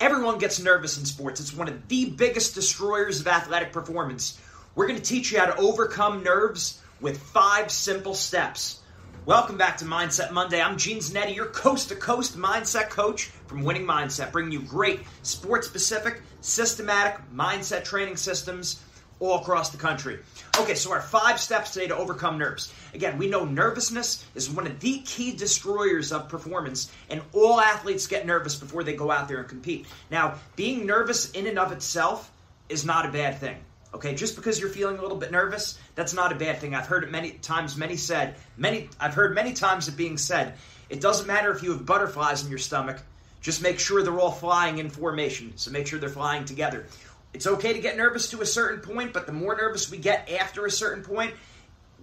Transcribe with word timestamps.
Everyone 0.00 0.38
gets 0.38 0.60
nervous 0.60 0.96
in 0.96 1.04
sports. 1.04 1.40
It's 1.40 1.52
one 1.52 1.66
of 1.66 1.88
the 1.88 2.04
biggest 2.10 2.54
destroyers 2.54 3.18
of 3.18 3.26
athletic 3.26 3.72
performance. 3.72 4.38
We're 4.76 4.86
going 4.86 5.00
to 5.00 5.04
teach 5.04 5.32
you 5.32 5.40
how 5.40 5.46
to 5.46 5.56
overcome 5.56 6.22
nerves 6.22 6.80
with 7.00 7.20
five 7.20 7.72
simple 7.72 8.14
steps. 8.14 8.78
Welcome 9.26 9.58
back 9.58 9.76
to 9.78 9.84
Mindset 9.84 10.30
Monday. 10.30 10.62
I'm 10.62 10.76
Gene 10.76 10.98
Zanetti, 10.98 11.34
your 11.34 11.46
coast 11.46 11.88
to 11.88 11.96
coast 11.96 12.38
mindset 12.38 12.90
coach 12.90 13.24
from 13.48 13.64
Winning 13.64 13.86
Mindset, 13.86 14.30
bringing 14.30 14.52
you 14.52 14.60
great 14.60 15.00
sports 15.22 15.66
specific, 15.66 16.22
systematic 16.42 17.18
mindset 17.34 17.82
training 17.82 18.16
systems 18.18 18.80
all 19.20 19.40
across 19.40 19.70
the 19.70 19.78
country. 19.78 20.18
Okay, 20.58 20.74
so 20.74 20.92
our 20.92 21.00
five 21.00 21.40
steps 21.40 21.72
today 21.72 21.88
to 21.88 21.96
overcome 21.96 22.38
nerves. 22.38 22.72
Again, 22.94 23.18
we 23.18 23.28
know 23.28 23.44
nervousness 23.44 24.24
is 24.34 24.50
one 24.50 24.66
of 24.66 24.80
the 24.80 25.00
key 25.00 25.32
destroyers 25.32 26.12
of 26.12 26.28
performance, 26.28 26.90
and 27.10 27.22
all 27.32 27.60
athletes 27.60 28.06
get 28.06 28.26
nervous 28.26 28.54
before 28.54 28.84
they 28.84 28.94
go 28.94 29.10
out 29.10 29.28
there 29.28 29.38
and 29.38 29.48
compete. 29.48 29.86
Now, 30.10 30.34
being 30.56 30.86
nervous 30.86 31.30
in 31.32 31.46
and 31.46 31.58
of 31.58 31.72
itself 31.72 32.30
is 32.68 32.84
not 32.84 33.06
a 33.06 33.12
bad 33.12 33.38
thing. 33.38 33.56
Okay, 33.94 34.14
just 34.14 34.36
because 34.36 34.60
you're 34.60 34.68
feeling 34.68 34.98
a 34.98 35.02
little 35.02 35.16
bit 35.16 35.32
nervous, 35.32 35.78
that's 35.94 36.12
not 36.12 36.30
a 36.30 36.34
bad 36.34 36.58
thing. 36.58 36.74
I've 36.74 36.86
heard 36.86 37.04
it 37.04 37.10
many 37.10 37.30
times, 37.32 37.76
many 37.76 37.96
said, 37.96 38.34
many 38.56 38.90
I've 39.00 39.14
heard 39.14 39.34
many 39.34 39.54
times 39.54 39.88
it 39.88 39.96
being 39.96 40.18
said, 40.18 40.54
it 40.90 41.00
doesn't 41.00 41.26
matter 41.26 41.50
if 41.52 41.62
you 41.62 41.72
have 41.72 41.86
butterflies 41.86 42.44
in 42.44 42.50
your 42.50 42.58
stomach, 42.58 42.98
just 43.40 43.62
make 43.62 43.78
sure 43.78 44.02
they're 44.02 44.18
all 44.18 44.30
flying 44.30 44.78
in 44.78 44.90
formation. 44.90 45.52
So 45.56 45.70
make 45.70 45.86
sure 45.86 45.98
they're 45.98 46.08
flying 46.08 46.44
together. 46.44 46.86
It's 47.34 47.46
okay 47.46 47.72
to 47.72 47.78
get 47.78 47.96
nervous 47.96 48.30
to 48.30 48.40
a 48.40 48.46
certain 48.46 48.80
point, 48.80 49.12
but 49.12 49.26
the 49.26 49.32
more 49.32 49.56
nervous 49.56 49.90
we 49.90 49.98
get 49.98 50.30
after 50.30 50.66
a 50.66 50.70
certain 50.70 51.02
point, 51.04 51.34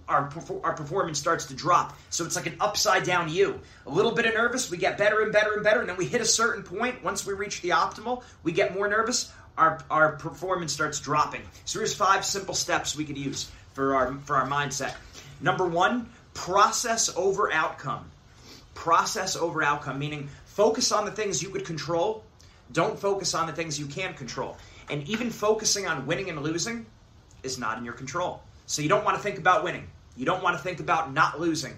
our, 0.08 0.30
our 0.62 0.74
performance 0.74 1.18
starts 1.18 1.46
to 1.46 1.54
drop. 1.54 1.96
So 2.10 2.24
it's 2.24 2.36
like 2.36 2.46
an 2.46 2.56
upside 2.60 3.04
down 3.04 3.28
U. 3.30 3.60
A 3.86 3.90
little 3.90 4.12
bit 4.12 4.26
of 4.26 4.34
nervous, 4.34 4.70
we 4.70 4.76
get 4.76 4.98
better 4.98 5.20
and 5.22 5.32
better 5.32 5.54
and 5.54 5.64
better, 5.64 5.80
and 5.80 5.88
then 5.88 5.96
we 5.96 6.06
hit 6.06 6.20
a 6.20 6.26
certain 6.26 6.62
point. 6.62 7.02
Once 7.02 7.26
we 7.26 7.34
reach 7.34 7.60
the 7.60 7.70
optimal, 7.70 8.22
we 8.44 8.52
get 8.52 8.74
more 8.74 8.88
nervous. 8.88 9.32
Our, 9.58 9.80
our 9.90 10.12
performance 10.12 10.72
starts 10.72 11.00
dropping. 11.00 11.42
So 11.64 11.78
here's 11.78 11.94
five 11.94 12.24
simple 12.24 12.54
steps 12.54 12.96
we 12.96 13.04
could 13.04 13.18
use 13.18 13.50
for 13.72 13.94
our 13.94 14.14
for 14.24 14.36
our 14.36 14.46
mindset. 14.46 14.94
Number 15.40 15.66
one, 15.66 16.08
process 16.34 17.14
over 17.16 17.52
outcome. 17.52 18.10
Process 18.74 19.34
over 19.34 19.62
outcome, 19.62 19.98
meaning 19.98 20.28
focus 20.44 20.92
on 20.92 21.06
the 21.06 21.10
things 21.10 21.42
you 21.42 21.48
could 21.48 21.64
control. 21.64 22.22
Don't 22.72 22.98
focus 22.98 23.34
on 23.34 23.46
the 23.46 23.52
things 23.52 23.78
you 23.78 23.86
can't 23.86 24.16
control. 24.16 24.56
And 24.90 25.06
even 25.08 25.30
focusing 25.30 25.86
on 25.86 26.06
winning 26.06 26.28
and 26.30 26.42
losing 26.42 26.86
is 27.42 27.58
not 27.58 27.78
in 27.78 27.84
your 27.84 27.94
control. 27.94 28.42
So 28.66 28.82
you 28.82 28.88
don't 28.88 29.04
want 29.04 29.16
to 29.16 29.22
think 29.22 29.38
about 29.38 29.64
winning. 29.64 29.88
You 30.16 30.24
don't 30.24 30.42
want 30.42 30.56
to 30.56 30.62
think 30.62 30.80
about 30.80 31.12
not 31.12 31.40
losing. 31.40 31.74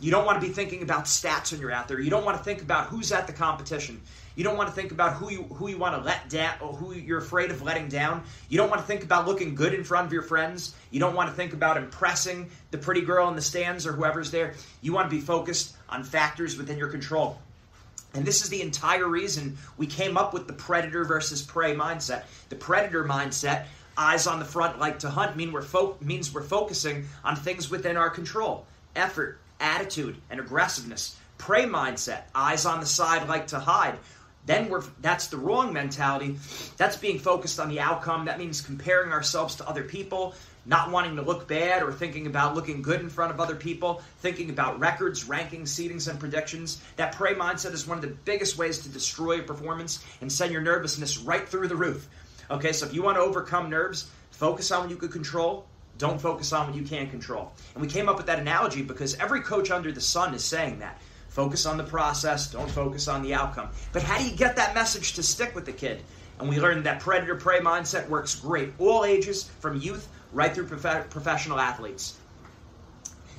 You 0.00 0.10
don't 0.10 0.24
want 0.24 0.40
to 0.40 0.46
be 0.46 0.52
thinking 0.52 0.82
about 0.82 1.04
stats 1.04 1.52
when 1.52 1.60
you're 1.60 1.72
out 1.72 1.88
there. 1.88 2.00
You 2.00 2.10
don't 2.10 2.24
want 2.24 2.38
to 2.38 2.42
think 2.42 2.62
about 2.62 2.86
who's 2.86 3.12
at 3.12 3.26
the 3.26 3.32
competition. 3.32 4.00
You 4.34 4.44
don't 4.44 4.56
want 4.56 4.68
to 4.68 4.74
think 4.74 4.92
about 4.92 5.14
who 5.14 5.30
you 5.30 5.42
who 5.44 5.68
you 5.68 5.78
want 5.78 5.96
to 5.96 6.02
let 6.02 6.28
down 6.28 6.54
or 6.60 6.72
who 6.72 6.92
you're 6.92 7.18
afraid 7.18 7.50
of 7.50 7.62
letting 7.62 7.88
down. 7.88 8.22
You 8.48 8.58
don't 8.58 8.68
want 8.68 8.82
to 8.82 8.86
think 8.86 9.02
about 9.02 9.26
looking 9.26 9.54
good 9.54 9.72
in 9.72 9.82
front 9.82 10.06
of 10.06 10.12
your 10.12 10.22
friends. 10.22 10.74
You 10.90 11.00
don't 11.00 11.14
want 11.14 11.30
to 11.30 11.34
think 11.34 11.54
about 11.54 11.78
impressing 11.78 12.50
the 12.70 12.78
pretty 12.78 13.00
girl 13.00 13.28
in 13.28 13.36
the 13.36 13.42
stands 13.42 13.86
or 13.86 13.92
whoever's 13.92 14.30
there. 14.30 14.54
You 14.82 14.92
want 14.92 15.10
to 15.10 15.16
be 15.16 15.22
focused 15.22 15.74
on 15.88 16.04
factors 16.04 16.56
within 16.56 16.76
your 16.78 16.88
control. 16.88 17.38
And 18.16 18.24
this 18.24 18.42
is 18.42 18.48
the 18.48 18.62
entire 18.62 19.06
reason 19.06 19.58
we 19.76 19.86
came 19.86 20.16
up 20.16 20.32
with 20.32 20.46
the 20.46 20.52
predator 20.54 21.04
versus 21.04 21.42
prey 21.42 21.74
mindset. 21.74 22.24
The 22.48 22.56
predator 22.56 23.04
mindset 23.04 23.66
eyes 23.96 24.26
on 24.26 24.38
the 24.38 24.44
front 24.44 24.78
like 24.78 24.98
to 25.00 25.10
hunt 25.10 25.36
mean 25.36 25.52
we're 25.52 25.62
fo- 25.62 25.96
means 26.00 26.32
we're 26.32 26.42
focusing 26.42 27.06
on 27.24 27.36
things 27.36 27.70
within 27.70 27.96
our 27.96 28.10
control. 28.10 28.66
Effort 28.94 29.38
attitude 29.60 30.16
and 30.30 30.40
aggressiveness. 30.40 31.16
Prey 31.38 31.64
mindset 31.64 32.22
eyes 32.34 32.64
on 32.66 32.80
the 32.80 32.86
side 32.86 33.28
like 33.28 33.48
to 33.48 33.58
hide. 33.58 33.98
Then 34.46 34.68
we're 34.68 34.84
that's 35.00 35.26
the 35.26 35.36
wrong 35.36 35.72
mentality. 35.72 36.38
That's 36.76 36.96
being 36.96 37.18
focused 37.18 37.60
on 37.60 37.68
the 37.68 37.80
outcome. 37.80 38.24
That 38.24 38.38
means 38.38 38.60
comparing 38.60 39.12
ourselves 39.12 39.56
to 39.56 39.68
other 39.68 39.82
people 39.82 40.34
not 40.66 40.90
wanting 40.90 41.16
to 41.16 41.22
look 41.22 41.48
bad 41.48 41.82
or 41.82 41.92
thinking 41.92 42.26
about 42.26 42.54
looking 42.54 42.82
good 42.82 43.00
in 43.00 43.08
front 43.08 43.32
of 43.32 43.40
other 43.40 43.56
people 43.56 44.02
thinking 44.18 44.50
about 44.50 44.78
records 44.78 45.24
rankings 45.24 45.68
seedings 45.68 46.08
and 46.08 46.18
predictions 46.18 46.82
that 46.96 47.12
prey 47.12 47.34
mindset 47.34 47.72
is 47.72 47.86
one 47.86 47.98
of 47.98 48.02
the 48.02 48.16
biggest 48.24 48.58
ways 48.58 48.80
to 48.80 48.88
destroy 48.88 49.34
your 49.34 49.44
performance 49.44 50.04
and 50.20 50.30
send 50.30 50.52
your 50.52 50.62
nervousness 50.62 51.18
right 51.18 51.48
through 51.48 51.68
the 51.68 51.76
roof 51.76 52.08
Okay, 52.50 52.72
so 52.72 52.86
if 52.86 52.94
you 52.94 53.02
want 53.02 53.16
to 53.16 53.22
overcome 53.22 53.68
nerves, 53.68 54.08
focus 54.30 54.70
on 54.70 54.82
what 54.82 54.90
you 54.90 54.96
can 54.96 55.08
control. 55.08 55.66
Don't 55.98 56.20
focus 56.20 56.52
on 56.52 56.68
what 56.68 56.76
you 56.76 56.82
can't 56.82 57.10
control. 57.10 57.52
And 57.74 57.82
we 57.82 57.88
came 57.88 58.08
up 58.08 58.16
with 58.16 58.26
that 58.26 58.38
analogy 58.38 58.82
because 58.82 59.16
every 59.16 59.40
coach 59.40 59.70
under 59.70 59.90
the 59.90 60.00
sun 60.00 60.34
is 60.34 60.44
saying 60.44 60.78
that. 60.78 61.00
Focus 61.28 61.66
on 61.66 61.76
the 61.76 61.84
process, 61.84 62.50
don't 62.50 62.70
focus 62.70 63.08
on 63.08 63.22
the 63.22 63.34
outcome. 63.34 63.68
But 63.92 64.02
how 64.02 64.18
do 64.18 64.24
you 64.24 64.36
get 64.36 64.56
that 64.56 64.74
message 64.74 65.14
to 65.14 65.22
stick 65.22 65.54
with 65.54 65.66
the 65.66 65.72
kid? 65.72 66.02
And 66.38 66.48
we 66.48 66.60
learned 66.60 66.84
that 66.84 67.00
predator 67.00 67.34
prey 67.34 67.60
mindset 67.60 68.08
works 68.08 68.34
great, 68.34 68.72
all 68.78 69.04
ages, 69.04 69.44
from 69.60 69.80
youth 69.80 70.08
right 70.36 70.54
through 70.54 70.66
prof- 70.66 71.08
professional 71.08 71.58
athletes. 71.58 72.14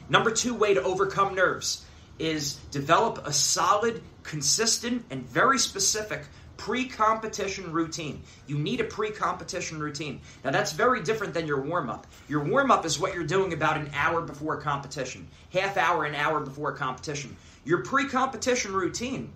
Number 0.09 0.31
two 0.31 0.55
way 0.55 0.73
to 0.73 0.81
overcome 0.81 1.35
nerves 1.35 1.85
is 2.17 2.55
develop 2.71 3.27
a 3.27 3.31
solid, 3.31 4.01
consistent, 4.23 5.05
and 5.11 5.23
very 5.23 5.59
specific 5.59 6.23
pre 6.57 6.87
competition 6.87 7.71
routine. 7.71 8.23
You 8.47 8.57
need 8.57 8.81
a 8.81 8.83
pre 8.83 9.11
competition 9.11 9.79
routine. 9.79 10.21
Now, 10.43 10.49
that's 10.49 10.71
very 10.71 11.03
different 11.03 11.35
than 11.35 11.45
your 11.45 11.61
warm 11.61 11.87
up. 11.87 12.07
Your 12.27 12.43
warm 12.43 12.71
up 12.71 12.83
is 12.83 12.97
what 12.97 13.13
you're 13.13 13.23
doing 13.23 13.53
about 13.53 13.77
an 13.77 13.91
hour 13.93 14.21
before 14.21 14.57
a 14.57 14.61
competition, 14.61 15.27
half 15.53 15.77
hour, 15.77 16.03
an 16.03 16.15
hour 16.15 16.39
before 16.39 16.71
a 16.71 16.75
competition. 16.75 17.37
Your 17.63 17.83
pre 17.83 18.07
competition 18.07 18.73
routine 18.73 19.31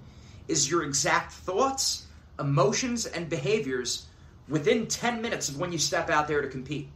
is 0.47 0.67
your 0.67 0.83
exact 0.83 1.33
thoughts, 1.33 2.07
emotions, 2.39 3.05
and 3.05 3.29
behaviors 3.29 4.07
within 4.47 4.87
10 4.87 5.21
minutes 5.21 5.47
of 5.47 5.59
when 5.59 5.71
you 5.71 5.77
step 5.77 6.09
out 6.09 6.27
there 6.27 6.41
to 6.41 6.47
compete. 6.47 6.89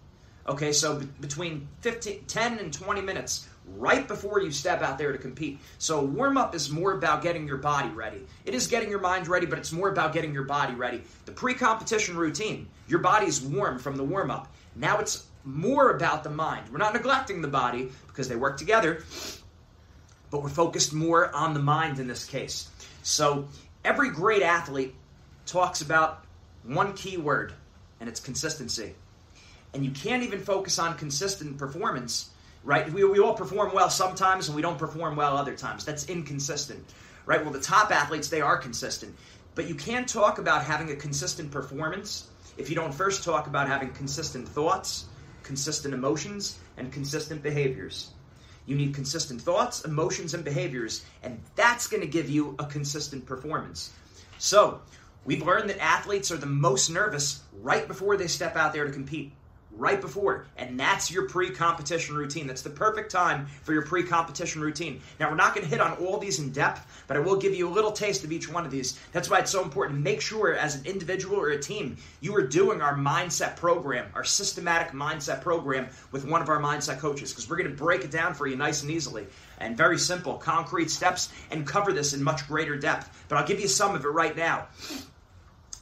Okay, 0.48 0.72
so 0.72 1.00
b- 1.00 1.08
between 1.22 1.68
15, 1.82 2.26
10 2.26 2.60
and 2.60 2.72
20 2.72 3.02
minutes 3.02 3.48
right 3.78 4.08
before 4.08 4.42
you 4.42 4.52
step 4.52 4.82
out 4.82 4.98
there 4.98 5.12
to 5.12 5.18
compete. 5.18 5.60
So 5.80 6.04
warm 6.04 6.38
up 6.38 6.54
is 6.54 6.70
more 6.70 6.94
about 6.94 7.24
getting 7.24 7.48
your 7.48 7.58
body 7.58 7.90
ready. 7.90 8.26
It 8.46 8.54
is 8.54 8.68
getting 8.68 8.90
your 8.90 9.00
mind 9.00 9.28
ready, 9.28 9.48
but 9.48 9.58
it's 9.58 9.72
more 9.72 9.90
about 9.90 10.14
getting 10.14 10.34
your 10.34 10.44
body 10.44 10.76
ready. 10.76 11.02
The 11.26 11.32
pre-competition 11.32 12.16
routine, 12.16 12.68
your 12.88 13.00
body's 13.00 13.42
warm 13.42 13.80
from 13.80 13.96
the 13.96 14.04
warm 14.04 14.30
up. 14.30 14.54
Now 14.76 15.00
it's 15.00 15.26
more 15.44 15.92
about 15.92 16.24
the 16.24 16.30
mind. 16.30 16.70
We're 16.72 16.78
not 16.78 16.94
neglecting 16.94 17.42
the 17.42 17.48
body 17.48 17.92
because 18.08 18.28
they 18.28 18.36
work 18.36 18.58
together, 18.58 19.04
but 20.30 20.44
we're 20.44 20.50
focused 20.50 20.94
more 20.94 21.34
on 21.36 21.54
the 21.54 21.60
mind 21.60 22.00
in 22.00 22.08
this 22.08 22.26
case. 22.26 22.70
So 23.04 23.48
every 23.84 24.10
great 24.10 24.44
athlete 24.44 24.94
talks 25.46 25.82
about 25.82 26.24
one 26.64 26.94
key 26.94 27.18
word, 27.18 27.54
and 28.00 28.10
it's 28.10 28.20
consistency. 28.20 28.96
And 29.76 29.84
you 29.84 29.92
can't 29.92 30.24
even 30.24 30.40
focus 30.40 30.80
on 30.80 30.98
consistent 30.98 31.58
performance, 31.58 32.30
right? 32.64 32.90
We, 32.94 33.04
we 33.04 33.20
all 33.20 33.34
perform 33.34 33.74
well 33.74 33.90
sometimes 33.90 34.48
and 34.48 34.56
we 34.56 34.62
don't 34.62 34.78
perform 34.78 35.18
well 35.18 35.36
other 35.36 35.54
times. 35.54 35.84
That's 35.84 36.08
inconsistent, 36.08 36.82
right? 37.26 37.44
Well, 37.44 37.52
the 37.52 37.60
top 37.60 37.92
athletes, 37.92 38.30
they 38.30 38.40
are 38.40 38.56
consistent. 38.58 39.14
But 39.54 39.68
you 39.68 39.76
can't 39.76 40.08
talk 40.08 40.38
about 40.38 40.64
having 40.64 40.92
a 40.92 40.96
consistent 40.96 41.52
performance 41.52 42.30
if 42.58 42.70
you 42.70 42.76
don't 42.76 42.94
first 42.94 43.26
talk 43.26 43.48
about 43.48 43.68
having 43.68 43.92
consistent 43.92 44.48
thoughts, 44.48 45.08
consistent 45.44 45.94
emotions, 45.94 46.58
and 46.78 46.90
consistent 46.90 47.44
behaviors. 47.44 48.12
You 48.68 48.78
need 48.78 48.94
consistent 48.94 49.42
thoughts, 49.42 49.84
emotions, 49.84 50.34
and 50.34 50.46
behaviors, 50.46 51.04
and 51.22 51.38
that's 51.58 51.88
going 51.88 52.00
to 52.00 52.08
give 52.08 52.30
you 52.30 52.56
a 52.60 52.66
consistent 52.66 53.26
performance. 53.26 53.92
So, 54.38 54.80
we've 55.26 55.46
learned 55.46 55.70
that 55.70 55.84
athletes 55.84 56.32
are 56.32 56.38
the 56.38 56.46
most 56.46 56.90
nervous 56.90 57.44
right 57.62 57.90
before 57.90 58.16
they 58.16 58.28
step 58.28 58.56
out 58.56 58.72
there 58.72 58.86
to 58.86 58.94
compete 58.94 59.34
right 59.78 60.00
before. 60.00 60.46
And 60.58 60.80
that's 60.80 61.12
your 61.12 61.28
pre 61.28 61.50
competition 61.50 62.16
routine. 62.16 62.48
That's 62.48 62.62
the 62.62 62.70
perfect 62.70 63.12
time 63.12 63.48
for 63.64 63.74
your 63.74 63.84
pre 63.84 64.04
competition 64.04 64.62
routine. 64.62 65.02
Now, 65.20 65.30
we're 65.30 65.36
not 65.36 65.54
going 65.54 65.66
to 65.66 65.70
hit 65.70 65.82
on 65.82 65.94
all 65.94 66.18
these 66.18 66.40
in 66.40 66.52
depth, 66.52 67.04
but 67.08 67.18
I 67.18 67.20
will 67.20 67.36
give 67.36 67.54
you 67.54 67.68
a 67.68 67.72
little 67.72 67.92
taste 67.92 68.24
of 68.24 68.32
each 68.32 68.52
one 68.52 68.66
of 68.66 68.72
these. 68.72 69.00
That's 69.12 69.30
why 69.30 69.40
it's 69.40 69.52
so 69.52 69.64
important 69.64 69.98
to 70.00 70.04
make 70.04 70.22
sure, 70.22 70.54
as 70.54 70.76
an 70.76 70.86
individual 70.86 71.38
or 71.38 71.50
a 71.50 71.60
team, 71.60 71.98
you 72.22 72.36
are 72.36 72.46
doing 72.46 72.82
our 72.82 72.96
mindset 72.96 73.56
program, 73.56 74.10
our 74.14 74.24
systematic 74.24 74.94
mindset 74.94 75.42
program 75.42 75.88
with 76.12 76.26
one 76.26 76.42
of 76.42 76.50
our 76.50 76.60
mindset 76.60 77.00
coaches, 77.00 77.32
because 77.32 77.50
we're 77.50 77.58
going 77.58 77.70
to 77.70 77.76
break 77.76 78.04
it 78.04 78.12
down 78.12 78.34
for 78.34 78.48
you 78.48 78.56
nice 78.56 78.82
and 78.82 78.92
easily. 78.92 79.26
And 79.60 79.78
very 79.78 79.98
simple, 79.98 80.36
concrete 80.36 80.92
steps, 80.92 81.32
and 81.52 81.66
cover 81.66 81.94
this 81.94 82.14
in 82.14 82.22
much 82.22 82.48
greater 82.48 82.78
depth. 82.78 83.26
But 83.30 83.38
I'll 83.38 83.48
give 83.48 83.60
you 83.60 83.68
some 83.68 83.96
of 83.96 84.04
it 84.04 84.10
right 84.10 84.36
now 84.36 84.68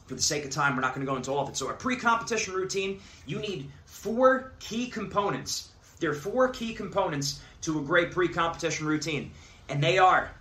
for 0.06 0.16
the 0.16 0.22
sake 0.22 0.46
of 0.46 0.52
time, 0.52 0.76
we're 0.76 0.82
not 0.82 0.94
going 0.94 1.06
to 1.06 1.10
go 1.10 1.16
into 1.16 1.32
all 1.32 1.44
of 1.44 1.50
it. 1.50 1.58
So, 1.58 1.70
a 1.70 1.74
pre 1.74 1.96
competition 1.96 2.54
routine, 2.54 3.00
you 3.26 3.40
need 3.40 3.70
four 3.86 4.52
key 4.60 4.88
components. 4.88 5.70
There 6.00 6.12
are 6.12 6.16
four 6.16 6.50
key 6.50 6.74
components 6.74 7.42
to 7.62 7.80
a 7.80 7.82
great 7.82 8.12
pre 8.12 8.28
competition 8.28 8.86
routine, 8.86 9.32
and 9.70 9.82
they 9.82 9.98
are 9.98 10.32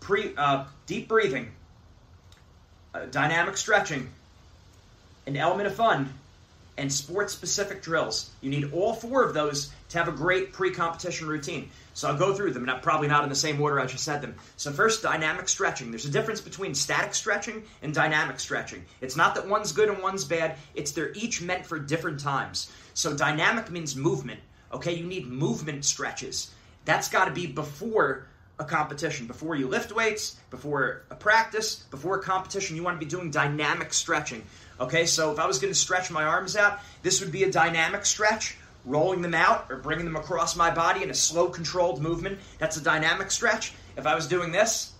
pre 0.00 0.34
uh, 0.36 0.64
deep 0.86 1.08
breathing, 1.08 1.50
uh, 2.94 3.06
dynamic 3.06 3.56
stretching, 3.56 4.08
an 5.26 5.36
element 5.36 5.66
of 5.66 5.74
fun, 5.74 6.12
and 6.76 6.92
sports 6.92 7.32
specific 7.32 7.82
drills. 7.82 8.30
You 8.40 8.50
need 8.50 8.72
all 8.72 8.94
four 8.94 9.22
of 9.22 9.34
those 9.34 9.72
to 9.90 9.98
have 9.98 10.08
a 10.08 10.12
great 10.12 10.52
pre 10.52 10.70
competition 10.70 11.28
routine. 11.28 11.70
So 11.94 12.08
I'll 12.08 12.16
go 12.16 12.34
through 12.34 12.52
them, 12.52 12.68
and 12.68 12.82
probably 12.82 13.06
not 13.06 13.22
in 13.22 13.28
the 13.28 13.36
same 13.36 13.60
order 13.60 13.78
I 13.78 13.86
just 13.86 14.04
said 14.04 14.20
them. 14.20 14.34
So, 14.56 14.72
first, 14.72 15.02
dynamic 15.02 15.48
stretching. 15.48 15.90
There's 15.90 16.06
a 16.06 16.10
difference 16.10 16.40
between 16.40 16.74
static 16.74 17.14
stretching 17.14 17.62
and 17.82 17.94
dynamic 17.94 18.40
stretching. 18.40 18.84
It's 19.00 19.16
not 19.16 19.36
that 19.36 19.46
one's 19.46 19.72
good 19.72 19.88
and 19.88 20.02
one's 20.02 20.24
bad, 20.24 20.56
it's 20.74 20.90
they're 20.90 21.12
each 21.12 21.40
meant 21.40 21.64
for 21.64 21.78
different 21.78 22.18
times. 22.18 22.72
So, 22.94 23.16
dynamic 23.16 23.70
means 23.70 23.94
movement. 23.94 24.40
Okay, 24.72 24.94
you 24.94 25.06
need 25.06 25.28
movement 25.28 25.84
stretches. 25.84 26.50
That's 26.84 27.08
got 27.08 27.26
to 27.26 27.30
be 27.30 27.46
before 27.46 28.26
a 28.58 28.64
competition, 28.64 29.26
before 29.26 29.56
you 29.56 29.66
lift 29.66 29.92
weights, 29.92 30.36
before 30.50 31.02
a 31.10 31.14
practice, 31.14 31.76
before 31.90 32.18
a 32.18 32.22
competition. 32.22 32.76
You 32.76 32.82
want 32.82 33.00
to 33.00 33.04
be 33.04 33.10
doing 33.10 33.30
dynamic 33.30 33.92
stretching. 33.92 34.44
Okay, 34.80 35.06
so 35.06 35.32
if 35.32 35.38
I 35.38 35.46
was 35.46 35.58
going 35.58 35.72
to 35.72 35.78
stretch 35.78 36.10
my 36.10 36.24
arms 36.24 36.56
out, 36.56 36.80
this 37.02 37.20
would 37.20 37.30
be 37.30 37.44
a 37.44 37.50
dynamic 37.50 38.04
stretch. 38.04 38.56
Rolling 38.84 39.22
them 39.22 39.34
out 39.34 39.66
or 39.70 39.76
bringing 39.76 40.04
them 40.04 40.16
across 40.16 40.56
my 40.56 40.70
body 40.70 41.02
in 41.02 41.08
a 41.08 41.14
slow, 41.14 41.48
controlled 41.48 42.02
movement, 42.02 42.38
that's 42.58 42.76
a 42.76 42.82
dynamic 42.82 43.30
stretch. 43.30 43.72
If 43.96 44.06
I 44.06 44.14
was 44.14 44.26
doing 44.26 44.52
this, 44.52 44.92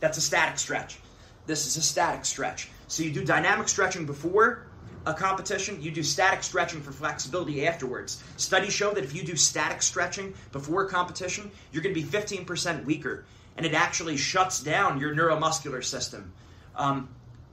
that's 0.00 0.16
a 0.16 0.20
static 0.22 0.58
stretch. 0.58 0.98
This 1.46 1.66
is 1.66 1.76
a 1.76 1.82
static 1.82 2.24
stretch. 2.24 2.70
So 2.86 3.02
you 3.02 3.10
do 3.10 3.24
dynamic 3.24 3.68
stretching 3.68 4.06
before 4.06 4.66
a 5.04 5.14
competition, 5.14 5.80
you 5.80 5.90
do 5.90 6.02
static 6.02 6.42
stretching 6.42 6.80
for 6.80 6.92
flexibility 6.92 7.66
afterwards. 7.66 8.22
Studies 8.36 8.72
show 8.72 8.92
that 8.92 9.04
if 9.04 9.14
you 9.14 9.22
do 9.22 9.36
static 9.36 9.82
stretching 9.82 10.34
before 10.52 10.84
a 10.84 10.88
competition, 10.88 11.50
you're 11.72 11.82
going 11.82 11.94
to 11.94 12.00
be 12.00 12.06
15% 12.06 12.84
weaker, 12.84 13.24
and 13.56 13.64
it 13.64 13.74
actually 13.74 14.16
shuts 14.16 14.62
down 14.62 15.00
your 15.00 15.14
neuromuscular 15.14 15.82
system. 15.82 16.32
Um, 16.76 17.08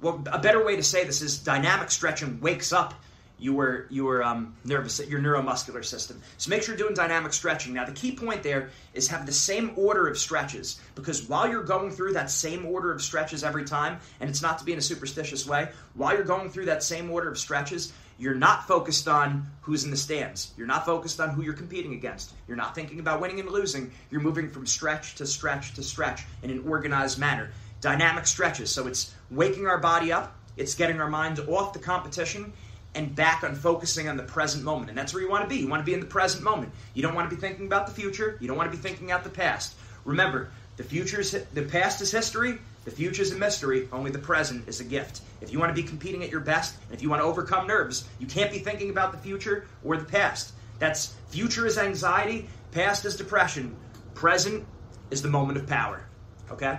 well, 0.06 0.22
a 0.31 0.38
better 0.38 0.63
way 0.63 0.75
to 0.75 0.84
say 0.84 1.04
this 1.04 1.24
is 1.24 1.40
dynamic 1.40 1.90
stretching 1.90 2.40
wakes 2.40 2.72
up 2.72 2.94
your 3.40 3.88
your 3.90 4.22
um, 4.22 4.56
nervous 4.63 5.00
your 5.07 5.19
neuromuscular 5.19 5.84
system. 5.84 6.22
So 6.38 6.52
make 6.52 6.62
sure 6.62 6.75
you're 6.75 6.86
doing 6.86 6.94
dynamic 6.94 7.34
stretching. 7.34 7.74
Now 7.74 7.86
the 7.86 7.92
key 7.92 8.12
point 8.12 8.44
there 8.44 8.69
is 8.94 9.07
have 9.07 9.25
the 9.25 9.31
same 9.31 9.72
order 9.75 10.07
of 10.07 10.16
stretches 10.16 10.80
because 10.94 11.28
while 11.28 11.50
you're 11.50 11.63
going 11.63 11.90
through 11.90 12.13
that 12.13 12.30
same 12.30 12.68
order 12.68 12.92
of 12.92 13.02
stretches 13.02 13.44
every 13.44 13.66
time, 13.66 13.98
and 14.19 14.30
it's 14.30 14.44
not 14.44 14.60
to 14.60 14.63
be 14.63 14.74
in 14.74 14.78
a 14.78 14.81
superstitious 14.81 15.48
way, 15.48 15.69
while 15.96 16.13
you're 16.13 16.24
going 16.24 16.51
through 16.51 16.66
that 16.66 16.84
same 16.84 17.10
order 17.10 17.31
of 17.31 17.40
stretches, 17.40 17.92
you're 18.19 18.36
not 18.36 18.68
focused 18.68 19.08
on 19.08 19.50
who's 19.62 19.86
in 19.86 19.90
the 19.90 19.98
stands. 19.98 20.54
You're 20.56 20.68
not 20.68 20.86
focused 20.86 21.19
on 21.19 21.31
who 21.31 21.42
you're 21.42 21.54
competing 21.54 21.94
against. 21.94 22.31
You're 22.48 22.58
not 22.58 22.75
thinking 22.75 23.00
about 23.00 23.22
winning 23.22 23.40
and 23.40 23.50
losing. 23.50 23.92
You're 24.12 24.22
moving 24.22 24.51
from 24.51 24.68
stretch 24.68 25.16
to 25.16 25.25
stretch 25.25 25.74
to 25.74 25.81
stretch 25.81 26.25
in 26.44 26.51
an 26.51 26.63
organized 26.69 27.18
manner. 27.18 27.50
Dynamic 27.81 28.28
stretches. 28.28 28.72
So 28.72 28.86
it's 28.88 29.14
waking 29.31 29.68
our 29.68 29.77
body 29.77 30.12
up, 30.12 30.36
it's 30.57 30.75
getting 30.75 31.00
our 31.01 31.10
minds 31.10 31.39
off 31.39 31.74
the 31.74 31.80
competition 31.80 32.54
and 32.95 33.13
back 33.13 33.44
on 33.44 33.56
focusing 33.56 34.07
on 34.07 34.18
the 34.18 34.24
present 34.24 34.63
moment. 34.63 34.89
And 34.89 34.98
that's 34.98 35.13
where 35.13 35.22
you 35.22 35.30
want 35.30 35.44
to 35.44 35.50
be. 35.50 35.57
You 35.57 35.68
want 35.68 35.81
to 35.81 35.86
be 35.86 35.94
in 35.94 36.00
the 36.00 36.06
present 36.06 36.44
moment. 36.44 36.72
You 36.94 37.01
don't 37.01 37.13
want 37.13 37.30
to 37.30 37.36
be 37.36 37.39
thinking 37.39 37.66
about 37.66 37.88
the 37.88 37.94
future. 37.94 38.38
You 38.39 38.48
don't 38.48 38.57
want 38.57 38.72
to 38.72 38.77
be 38.77 38.81
thinking 38.81 39.12
out 39.12 39.24
the 39.24 39.30
past. 39.30 39.75
Remember, 40.06 40.50
the 40.77 40.83
future 40.83 41.19
is 41.19 41.31
the 41.31 41.62
past 41.63 42.01
is 42.01 42.12
history. 42.12 42.57
The 42.86 42.92
future 42.92 43.22
is 43.22 43.31
a 43.31 43.38
mystery. 43.38 43.89
Only 43.92 44.12
the 44.12 44.19
present 44.19 44.68
is 44.68 44.80
a 44.80 44.83
gift. 44.83 45.22
If 45.42 45.51
you 45.51 45.60
want 45.60 45.75
to 45.75 45.81
be 45.81 45.88
competing 45.88 46.24
at 46.24 46.30
your 46.30 46.39
best, 46.39 46.75
and 46.86 46.94
if 46.94 47.01
you 47.01 47.10
want 47.10 47.22
to 47.22 47.25
overcome 47.25 47.68
nerves, 47.68 48.07
you 48.19 48.27
can't 48.27 48.51
be 48.51 48.60
thinking 48.60 48.92
about 48.92 49.12
the 49.12 49.18
future 49.18 49.66
or 49.83 49.98
the 49.98 50.06
past. 50.06 50.54
That's 50.80 51.16
future 51.30 51.66
is 51.66 51.77
anxiety, 51.77 52.48
past 52.72 53.06
is 53.06 53.16
depression, 53.16 53.75
present 54.13 54.66
is 55.10 55.22
the 55.22 55.30
moment 55.30 55.57
of 55.57 55.68
power. 55.68 56.06
Okay? 56.51 56.77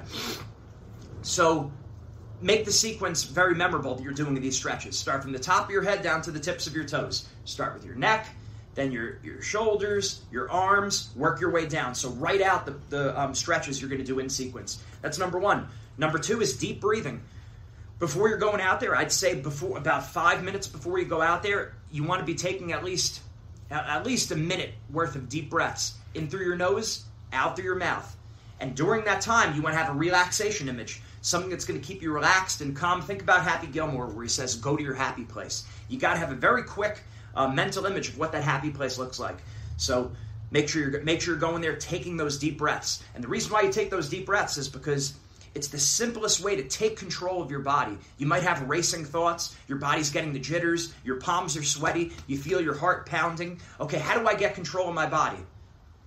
So 1.22 1.72
make 2.40 2.64
the 2.64 2.72
sequence 2.72 3.24
very 3.24 3.54
memorable 3.54 3.94
that 3.94 4.02
you're 4.02 4.12
doing 4.12 4.34
these 4.34 4.56
stretches. 4.56 4.98
Start 4.98 5.22
from 5.22 5.32
the 5.32 5.38
top 5.38 5.64
of 5.64 5.70
your 5.70 5.82
head 5.82 6.02
down 6.02 6.22
to 6.22 6.30
the 6.30 6.40
tips 6.40 6.66
of 6.66 6.74
your 6.74 6.84
toes. 6.84 7.28
Start 7.44 7.74
with 7.74 7.84
your 7.84 7.94
neck, 7.94 8.28
then 8.74 8.92
your, 8.92 9.18
your 9.22 9.40
shoulders, 9.40 10.22
your 10.30 10.50
arms, 10.50 11.10
work 11.16 11.40
your 11.40 11.50
way 11.50 11.66
down. 11.66 11.94
So 11.94 12.10
write 12.10 12.42
out 12.42 12.66
the, 12.66 12.76
the 12.90 13.18
um, 13.18 13.34
stretches 13.34 13.80
you're 13.80 13.90
going 13.90 14.00
to 14.00 14.06
do 14.06 14.18
in 14.18 14.28
sequence. 14.28 14.82
That's 15.02 15.18
number 15.18 15.38
one. 15.38 15.68
Number 15.98 16.18
two 16.18 16.40
is 16.40 16.56
deep 16.56 16.80
breathing. 16.80 17.22
Before 17.98 18.28
you're 18.28 18.38
going 18.38 18.60
out 18.60 18.80
there, 18.80 18.94
I'd 18.94 19.10
say 19.10 19.34
before 19.34 19.78
about 19.78 20.06
five 20.06 20.44
minutes 20.44 20.66
before 20.66 20.98
you 20.98 21.06
go 21.06 21.22
out 21.22 21.42
there, 21.42 21.72
you 21.90 22.04
want 22.04 22.20
to 22.20 22.26
be 22.26 22.34
taking 22.34 22.72
at 22.72 22.84
least 22.84 23.22
at 23.70 24.06
least 24.06 24.30
a 24.30 24.36
minute 24.36 24.74
worth 24.92 25.16
of 25.16 25.28
deep 25.28 25.50
breaths 25.50 25.94
in 26.14 26.28
through 26.28 26.44
your 26.44 26.54
nose, 26.54 27.04
out 27.32 27.56
through 27.56 27.64
your 27.64 27.74
mouth. 27.74 28.16
And 28.60 28.76
during 28.76 29.04
that 29.06 29.20
time, 29.20 29.56
you 29.56 29.62
want 29.62 29.74
to 29.74 29.78
have 29.78 29.92
a 29.92 29.98
relaxation 29.98 30.68
image 30.68 31.02
something 31.26 31.50
that's 31.50 31.64
going 31.64 31.80
to 31.80 31.84
keep 31.84 32.02
you 32.02 32.12
relaxed 32.12 32.60
and 32.60 32.74
calm. 32.76 33.02
Think 33.02 33.20
about 33.20 33.42
Happy 33.42 33.66
Gilmore, 33.66 34.06
where 34.06 34.22
he 34.22 34.28
says, 34.28 34.54
"Go 34.54 34.76
to 34.76 34.82
your 34.82 34.94
happy 34.94 35.24
place." 35.24 35.64
You 35.88 35.98
got 35.98 36.14
to 36.14 36.20
have 36.20 36.30
a 36.30 36.36
very 36.36 36.62
quick 36.62 37.02
uh, 37.34 37.48
mental 37.48 37.84
image 37.86 38.10
of 38.10 38.18
what 38.18 38.32
that 38.32 38.44
happy 38.44 38.70
place 38.70 38.96
looks 38.96 39.18
like. 39.18 39.38
So 39.76 40.12
make 40.52 40.68
sure 40.68 40.88
you're 40.88 41.00
make 41.02 41.20
sure 41.20 41.34
you're 41.34 41.40
going 41.40 41.62
there, 41.62 41.76
taking 41.76 42.16
those 42.16 42.38
deep 42.38 42.58
breaths. 42.58 43.02
And 43.14 43.24
the 43.24 43.28
reason 43.28 43.52
why 43.52 43.62
you 43.62 43.72
take 43.72 43.90
those 43.90 44.08
deep 44.08 44.26
breaths 44.26 44.56
is 44.56 44.68
because 44.68 45.14
it's 45.54 45.68
the 45.68 45.78
simplest 45.78 46.40
way 46.40 46.54
to 46.54 46.62
take 46.62 46.96
control 46.96 47.42
of 47.42 47.50
your 47.50 47.60
body. 47.60 47.98
You 48.18 48.26
might 48.26 48.42
have 48.42 48.68
racing 48.68 49.04
thoughts, 49.04 49.56
your 49.68 49.78
body's 49.78 50.10
getting 50.10 50.32
the 50.32 50.38
jitters, 50.38 50.92
your 51.02 51.16
palms 51.16 51.56
are 51.56 51.64
sweaty, 51.64 52.12
you 52.26 52.38
feel 52.38 52.60
your 52.60 52.74
heart 52.74 53.06
pounding. 53.06 53.58
Okay, 53.80 53.98
how 53.98 54.18
do 54.18 54.28
I 54.28 54.34
get 54.34 54.54
control 54.54 54.88
of 54.88 54.94
my 54.94 55.06
body? 55.06 55.38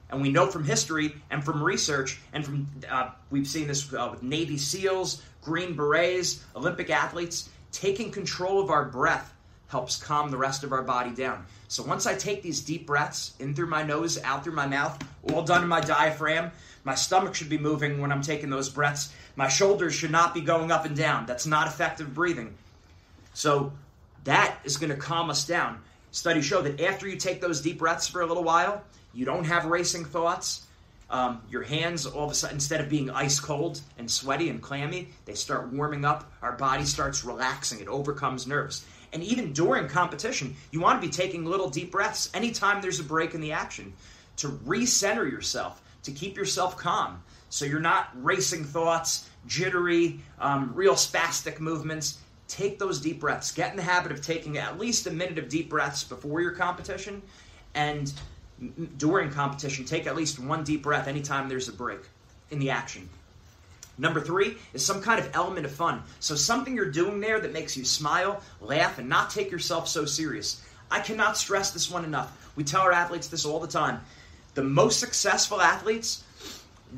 And 0.10 0.22
we 0.22 0.32
know 0.32 0.48
from 0.48 0.64
history 0.64 1.16
and 1.30 1.44
from 1.44 1.64
research, 1.64 2.20
and 2.34 2.44
from 2.44 2.68
uh, 2.90 3.12
we've 3.30 3.48
seen 3.48 3.68
this 3.68 3.94
uh, 3.94 4.10
with 4.12 4.24
Navy 4.24 4.58
SEALs, 4.58 5.22
Green 5.44 5.76
Berets, 5.76 6.44
Olympic 6.56 6.90
athletes, 6.90 7.50
taking 7.72 8.12
control 8.12 8.60
of 8.60 8.70
our 8.70 8.86
breath 8.86 9.34
helps 9.68 10.02
calm 10.02 10.32
the 10.32 10.38
rest 10.38 10.64
of 10.64 10.72
our 10.72 10.82
body 10.82 11.12
down. 11.12 11.46
So 11.68 11.84
once 11.84 12.08
I 12.08 12.16
take 12.16 12.42
these 12.42 12.62
deep 12.62 12.88
breaths 12.88 13.34
in 13.40 13.54
through 13.54 13.68
my 13.68 13.84
nose, 13.84 14.20
out 14.24 14.44
through 14.44 14.54
my 14.54 14.66
mouth, 14.66 15.00
all 15.32 15.44
done 15.44 15.62
in 15.62 15.70
my 15.70 15.80
diaphragm, 15.80 16.52
my 16.84 16.96
stomach 16.96 17.36
should 17.36 17.50
be 17.50 17.60
moving 17.60 18.02
when 18.02 18.12
I'm 18.12 18.24
taking 18.24 18.50
those 18.50 18.70
breaths. 18.70 19.14
My 19.36 19.48
shoulders 19.48 19.94
should 19.94 20.12
not 20.12 20.34
be 20.34 20.42
going 20.42 20.72
up 20.72 20.86
and 20.86 20.98
down. 20.98 21.28
That's 21.28 21.46
not 21.46 21.68
effective 21.68 22.16
breathing. 22.16 22.56
So 23.36 23.72
that 24.24 24.58
is 24.64 24.78
going 24.78 24.90
to 24.90 24.98
calm 24.98 25.30
us 25.30 25.46
down. 25.46 25.80
Studies 26.12 26.46
show 26.46 26.64
that 26.64 26.82
after 26.82 27.08
you 27.08 27.16
take 27.16 27.40
those 27.40 27.62
deep 27.62 27.78
breaths 27.78 28.08
for 28.08 28.22
a 28.22 28.26
little 28.26 28.44
while, 28.44 28.84
you 29.14 29.26
don't 29.26 29.46
have 29.46 29.66
racing 29.66 30.06
thoughts. 30.06 30.66
Um, 31.12 31.42
your 31.50 31.64
hands, 31.64 32.06
all 32.06 32.26
of 32.26 32.32
a 32.32 32.36
sudden, 32.36 32.58
instead 32.58 32.82
of 32.82 32.90
being 32.90 33.10
ice 33.10 33.40
cold 33.40 33.82
and 33.98 34.10
sweaty 34.10 34.50
and 34.50 34.62
clammy, 34.62 35.10
they 35.26 35.34
start 35.34 35.72
warming 35.74 36.06
up. 36.06 36.32
Our 36.44 36.52
body 36.52 36.86
starts 36.86 37.26
relaxing. 37.26 37.80
It 37.80 37.88
overcomes 37.88 38.46
nerves. 38.46 38.86
And 39.12 39.24
even 39.24 39.54
during 39.54 39.88
competition, 39.88 40.56
you 40.72 40.80
want 40.80 41.02
to 41.02 41.08
be 41.08 41.12
taking 41.12 41.46
little 41.46 41.70
deep 41.70 41.92
breaths 41.92 42.30
anytime 42.36 42.80
there's 42.80 43.00
a 43.00 43.04
break 43.04 43.34
in 43.34 43.42
the 43.42 43.54
action 43.54 43.94
to 44.38 44.50
recenter 44.50 45.30
yourself, 45.30 45.82
to 46.04 46.12
keep 46.12 46.38
yourself 46.38 46.78
calm. 46.78 47.24
So 47.50 47.66
you're 47.66 47.80
not 47.80 48.10
racing 48.24 48.64
thoughts, 48.64 49.28
jittery, 49.48 50.20
um, 50.40 50.72
real 50.76 50.94
spastic 50.94 51.60
movements, 51.60 52.20
take 52.48 52.78
those 52.78 53.02
deep 53.02 53.20
breaths. 53.20 53.52
Get 53.52 53.72
in 53.72 53.78
the 53.78 53.84
habit 53.84 54.12
of 54.12 54.22
taking 54.22 54.58
at 54.60 54.80
least 54.80 55.08
a 55.08 55.12
minute 55.12 55.40
of 55.40 55.50
deep 55.50 55.70
breaths 55.70 56.04
before 56.04 56.42
your 56.42 56.52
competition 56.52 57.22
and 57.74 58.14
during 58.98 59.32
competition, 59.32 59.86
take 59.86 60.08
at 60.08 60.16
least 60.16 60.40
one 60.40 60.64
deep 60.64 60.84
breath 60.84 61.08
anytime 61.08 61.50
there's 61.50 61.70
a 61.70 61.74
break 61.74 62.02
in 62.52 62.60
the 62.60 62.70
action. 62.70 63.10
Number 63.98 64.22
three 64.22 64.58
is 64.74 64.86
some 64.86 65.02
kind 65.02 65.20
of 65.20 65.30
element 65.36 65.66
of 65.66 65.72
fun. 65.72 66.02
So, 66.20 66.36
something 66.36 66.76
you're 66.76 66.90
doing 66.90 67.20
there 67.20 67.40
that 67.40 67.52
makes 67.52 67.76
you 67.76 67.84
smile, 67.84 68.42
laugh, 68.62 68.98
and 68.98 69.10
not 69.10 69.30
take 69.30 69.52
yourself 69.52 69.88
so 69.88 70.06
serious. 70.06 70.64
I 70.90 71.02
cannot 71.02 71.38
stress 71.38 71.72
this 71.72 71.92
one 71.92 72.06
enough. 72.06 72.52
We 72.56 72.64
tell 72.64 72.82
our 72.82 72.94
athletes 72.94 73.28
this 73.28 73.46
all 73.46 73.60
the 73.60 73.68
time. 73.68 74.02
The 74.56 74.64
most 74.64 75.00
successful 75.00 75.62
athletes, 75.62 76.24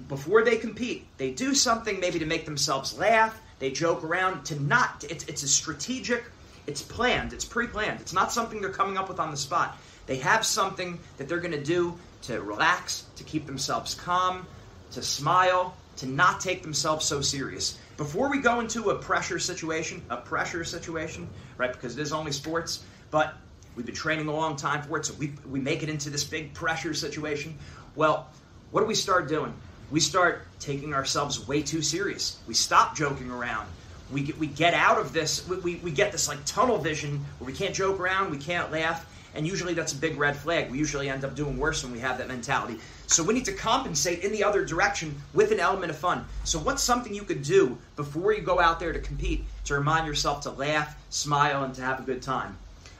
before 0.07 0.43
they 0.43 0.57
compete, 0.57 1.07
they 1.17 1.31
do 1.31 1.53
something 1.53 1.99
maybe 1.99 2.19
to 2.19 2.25
make 2.25 2.45
themselves 2.45 2.97
laugh, 2.97 3.39
they 3.59 3.71
joke 3.71 4.03
around, 4.03 4.45
to 4.45 4.61
not, 4.61 5.03
it's, 5.09 5.23
it's 5.25 5.43
a 5.43 5.47
strategic, 5.47 6.23
it's 6.67 6.81
planned, 6.81 7.33
it's 7.33 7.45
pre 7.45 7.67
planned. 7.67 7.99
It's 7.99 8.13
not 8.13 8.31
something 8.31 8.61
they're 8.61 8.69
coming 8.69 8.97
up 8.97 9.09
with 9.09 9.19
on 9.19 9.31
the 9.31 9.37
spot. 9.37 9.77
They 10.05 10.17
have 10.17 10.45
something 10.45 10.99
that 11.17 11.27
they're 11.29 11.39
going 11.39 11.51
to 11.51 11.63
do 11.63 11.97
to 12.23 12.41
relax, 12.41 13.05
to 13.15 13.23
keep 13.23 13.45
themselves 13.45 13.95
calm, 13.95 14.45
to 14.91 15.01
smile, 15.01 15.75
to 15.97 16.05
not 16.05 16.39
take 16.39 16.61
themselves 16.61 17.05
so 17.05 17.21
serious. 17.21 17.77
Before 17.97 18.29
we 18.29 18.39
go 18.39 18.59
into 18.59 18.89
a 18.89 18.95
pressure 18.95 19.39
situation, 19.39 20.01
a 20.09 20.17
pressure 20.17 20.63
situation, 20.63 21.29
right, 21.57 21.71
because 21.71 21.97
it 21.97 22.01
is 22.01 22.13
only 22.13 22.31
sports, 22.31 22.83
but 23.11 23.35
we've 23.75 23.85
been 23.85 23.95
training 23.95 24.27
a 24.27 24.33
long 24.33 24.55
time 24.55 24.81
for 24.83 24.97
it, 24.97 25.05
so 25.05 25.13
we, 25.15 25.33
we 25.49 25.59
make 25.59 25.83
it 25.83 25.89
into 25.89 26.09
this 26.09 26.23
big 26.23 26.53
pressure 26.53 26.93
situation. 26.93 27.57
Well, 27.95 28.27
what 28.71 28.81
do 28.81 28.87
we 28.87 28.95
start 28.95 29.27
doing? 29.27 29.53
We 29.91 29.99
start 29.99 30.47
taking 30.59 30.93
ourselves 30.93 31.47
way 31.47 31.61
too 31.61 31.81
serious. 31.81 32.39
We 32.47 32.53
stop 32.53 32.95
joking 32.95 33.29
around. 33.29 33.67
We 34.11 34.23
get, 34.23 34.37
we 34.37 34.47
get 34.47 34.73
out 34.73 34.97
of 34.97 35.13
this, 35.13 35.47
we, 35.47 35.57
we, 35.57 35.75
we 35.75 35.91
get 35.91 36.11
this 36.11 36.27
like 36.27 36.43
tunnel 36.45 36.77
vision 36.77 37.23
where 37.39 37.45
we 37.45 37.53
can't 37.53 37.73
joke 37.73 37.99
around, 37.99 38.31
we 38.31 38.37
can't 38.37 38.71
laugh, 38.71 39.05
and 39.35 39.47
usually 39.47 39.73
that's 39.73 39.93
a 39.93 39.97
big 39.97 40.17
red 40.17 40.35
flag. 40.35 40.69
We 40.69 40.77
usually 40.77 41.09
end 41.09 41.23
up 41.23 41.35
doing 41.35 41.57
worse 41.57 41.83
when 41.83 41.91
we 41.91 41.99
have 41.99 42.17
that 42.17 42.27
mentality. 42.27 42.79
So 43.07 43.23
we 43.23 43.33
need 43.33 43.45
to 43.45 43.53
compensate 43.53 44.23
in 44.23 44.31
the 44.31 44.43
other 44.43 44.63
direction 44.65 45.15
with 45.33 45.51
an 45.51 45.59
element 45.59 45.89
of 45.89 45.97
fun. 45.97 46.25
So 46.43 46.59
what's 46.59 46.83
something 46.83 47.13
you 47.13 47.23
could 47.23 47.43
do 47.43 47.77
before 47.95 48.33
you 48.33 48.41
go 48.41 48.59
out 48.59 48.79
there 48.79 48.93
to 48.93 48.99
compete 48.99 49.43
to 49.65 49.73
remind 49.73 50.07
yourself 50.07 50.41
to 50.41 50.51
laugh, 50.51 50.95
smile, 51.09 51.63
and 51.63 51.73
to 51.75 51.81
have 51.81 51.99
a 51.99 52.03
good 52.03 52.21
time? 52.21 52.57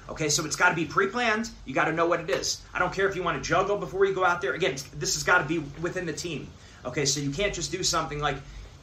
Okay, 0.09 0.27
so 0.27 0.45
it's 0.45 0.55
got 0.57 0.69
to 0.69 0.75
be 0.75 0.85
pre-planned. 0.85 1.50
You 1.65 1.73
got 1.73 1.85
to 1.85 1.93
know 1.93 2.05
what 2.05 2.19
it 2.19 2.29
is. 2.29 2.61
I 2.73 2.79
don't 2.79 2.93
care 2.93 3.07
if 3.07 3.15
you 3.15 3.23
want 3.23 3.41
to 3.41 3.47
juggle 3.47 3.77
before 3.77 4.05
you 4.05 4.13
go 4.13 4.25
out 4.25 4.41
there. 4.41 4.53
Again, 4.53 4.75
this 4.97 5.13
has 5.13 5.23
got 5.23 5.38
to 5.38 5.45
be 5.45 5.59
within 5.81 6.05
the 6.05 6.13
team. 6.13 6.47
Okay, 6.83 7.05
so 7.05 7.19
you 7.19 7.31
can't 7.31 7.53
just 7.53 7.71
do 7.71 7.83
something 7.83 8.19
like 8.19 8.35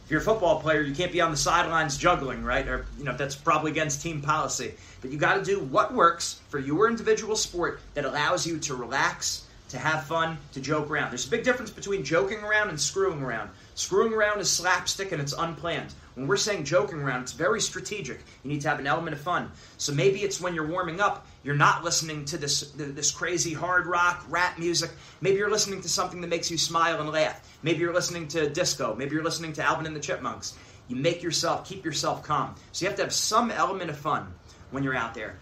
if 0.08 0.12
you're 0.12 0.22
a 0.22 0.24
football 0.24 0.58
player, 0.58 0.80
you 0.80 0.94
can't 0.94 1.12
be 1.12 1.20
on 1.20 1.30
the 1.30 1.36
sidelines 1.36 1.98
juggling, 1.98 2.42
right? 2.42 2.66
Or 2.66 2.86
you 2.96 3.04
know 3.04 3.14
that's 3.14 3.34
probably 3.34 3.72
against 3.72 4.00
team 4.00 4.22
policy. 4.22 4.72
But 5.02 5.10
you 5.10 5.18
got 5.18 5.34
to 5.34 5.44
do 5.44 5.60
what 5.60 5.92
works 5.92 6.40
for 6.48 6.58
your 6.58 6.88
individual 6.88 7.36
sport 7.36 7.78
that 7.92 8.06
allows 8.06 8.46
you 8.46 8.58
to 8.60 8.74
relax, 8.74 9.44
to 9.68 9.76
have 9.76 10.04
fun, 10.04 10.38
to 10.54 10.62
joke 10.62 10.90
around. 10.90 11.10
There's 11.10 11.26
a 11.26 11.30
big 11.30 11.44
difference 11.44 11.70
between 11.70 12.04
joking 12.04 12.38
around 12.38 12.70
and 12.70 12.80
screwing 12.80 13.20
around. 13.20 13.50
Screwing 13.74 14.14
around 14.14 14.40
is 14.40 14.48
slapstick 14.48 15.12
and 15.12 15.20
it's 15.20 15.34
unplanned. 15.34 15.92
When 16.18 16.26
we're 16.26 16.36
saying 16.36 16.64
joking 16.64 16.98
around, 16.98 17.22
it's 17.22 17.32
very 17.32 17.60
strategic. 17.60 18.18
You 18.42 18.50
need 18.50 18.60
to 18.62 18.68
have 18.68 18.80
an 18.80 18.88
element 18.88 19.14
of 19.14 19.22
fun. 19.22 19.52
So 19.76 19.92
maybe 19.92 20.24
it's 20.24 20.40
when 20.40 20.52
you're 20.52 20.66
warming 20.66 21.00
up, 21.00 21.24
you're 21.44 21.54
not 21.54 21.84
listening 21.84 22.24
to 22.24 22.36
this 22.36 22.72
this 22.72 23.12
crazy 23.12 23.54
hard 23.54 23.86
rock 23.86 24.26
rap 24.28 24.58
music. 24.58 24.90
Maybe 25.20 25.36
you're 25.36 25.48
listening 25.48 25.80
to 25.80 25.88
something 25.88 26.20
that 26.20 26.26
makes 26.26 26.50
you 26.50 26.58
smile 26.58 27.00
and 27.00 27.08
laugh. 27.08 27.48
Maybe 27.62 27.78
you're 27.78 27.94
listening 27.94 28.26
to 28.28 28.50
disco. 28.50 28.96
Maybe 28.96 29.14
you're 29.14 29.22
listening 29.22 29.52
to 29.54 29.62
Alvin 29.62 29.86
and 29.86 29.94
the 29.94 30.00
Chipmunks. 30.00 30.56
You 30.88 30.96
make 30.96 31.22
yourself 31.22 31.64
keep 31.64 31.84
yourself 31.84 32.24
calm. 32.24 32.56
So 32.72 32.84
you 32.84 32.88
have 32.88 32.96
to 32.96 33.04
have 33.04 33.12
some 33.12 33.52
element 33.52 33.88
of 33.88 33.96
fun 33.96 34.26
when 34.72 34.82
you're 34.82 34.96
out 34.96 35.14
there. 35.14 35.38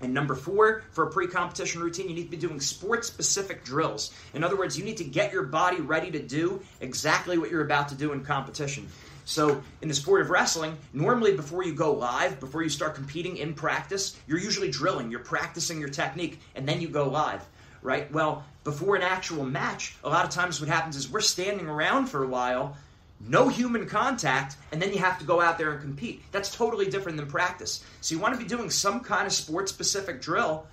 And 0.00 0.14
number 0.14 0.34
four, 0.34 0.82
for 0.92 1.04
a 1.04 1.10
pre 1.10 1.26
competition 1.26 1.82
routine, 1.82 2.08
you 2.08 2.14
need 2.14 2.24
to 2.24 2.30
be 2.30 2.36
doing 2.36 2.60
sport 2.60 3.04
specific 3.04 3.64
drills. 3.64 4.12
In 4.32 4.44
other 4.44 4.56
words, 4.56 4.78
you 4.78 4.84
need 4.84 4.98
to 4.98 5.04
get 5.04 5.32
your 5.32 5.42
body 5.42 5.80
ready 5.80 6.10
to 6.12 6.22
do 6.22 6.62
exactly 6.80 7.38
what 7.38 7.50
you're 7.50 7.64
about 7.64 7.88
to 7.88 7.94
do 7.94 8.12
in 8.12 8.24
competition. 8.24 8.88
So, 9.24 9.62
in 9.82 9.88
the 9.88 9.94
sport 9.94 10.22
of 10.22 10.30
wrestling, 10.30 10.78
normally 10.94 11.36
before 11.36 11.62
you 11.62 11.74
go 11.74 11.92
live, 11.92 12.40
before 12.40 12.62
you 12.62 12.70
start 12.70 12.94
competing 12.94 13.36
in 13.36 13.52
practice, 13.52 14.16
you're 14.26 14.38
usually 14.38 14.70
drilling, 14.70 15.10
you're 15.10 15.20
practicing 15.20 15.80
your 15.80 15.90
technique, 15.90 16.40
and 16.54 16.66
then 16.66 16.80
you 16.80 16.88
go 16.88 17.08
live, 17.10 17.44
right? 17.82 18.10
Well, 18.10 18.44
before 18.64 18.96
an 18.96 19.02
actual 19.02 19.44
match, 19.44 19.96
a 20.02 20.08
lot 20.08 20.24
of 20.24 20.30
times 20.30 20.60
what 20.60 20.70
happens 20.70 20.96
is 20.96 21.10
we're 21.10 21.20
standing 21.20 21.66
around 21.66 22.06
for 22.06 22.24
a 22.24 22.26
while 22.26 22.76
no 23.20 23.48
human 23.48 23.86
contact, 23.86 24.56
and 24.72 24.80
then 24.80 24.92
you 24.92 24.98
have 24.98 25.18
to 25.18 25.24
go 25.24 25.40
out 25.40 25.58
there 25.58 25.72
and 25.72 25.80
compete. 25.80 26.22
That's 26.30 26.54
totally 26.54 26.88
different 26.88 27.18
than 27.18 27.26
practice. 27.26 27.84
So 28.00 28.14
you 28.14 28.20
want 28.20 28.34
to 28.34 28.40
be 28.40 28.48
doing 28.48 28.70
some 28.70 29.00
kind 29.00 29.26
of 29.26 29.32
sport 29.32 29.68
specific 29.68 30.20
drill 30.20 30.66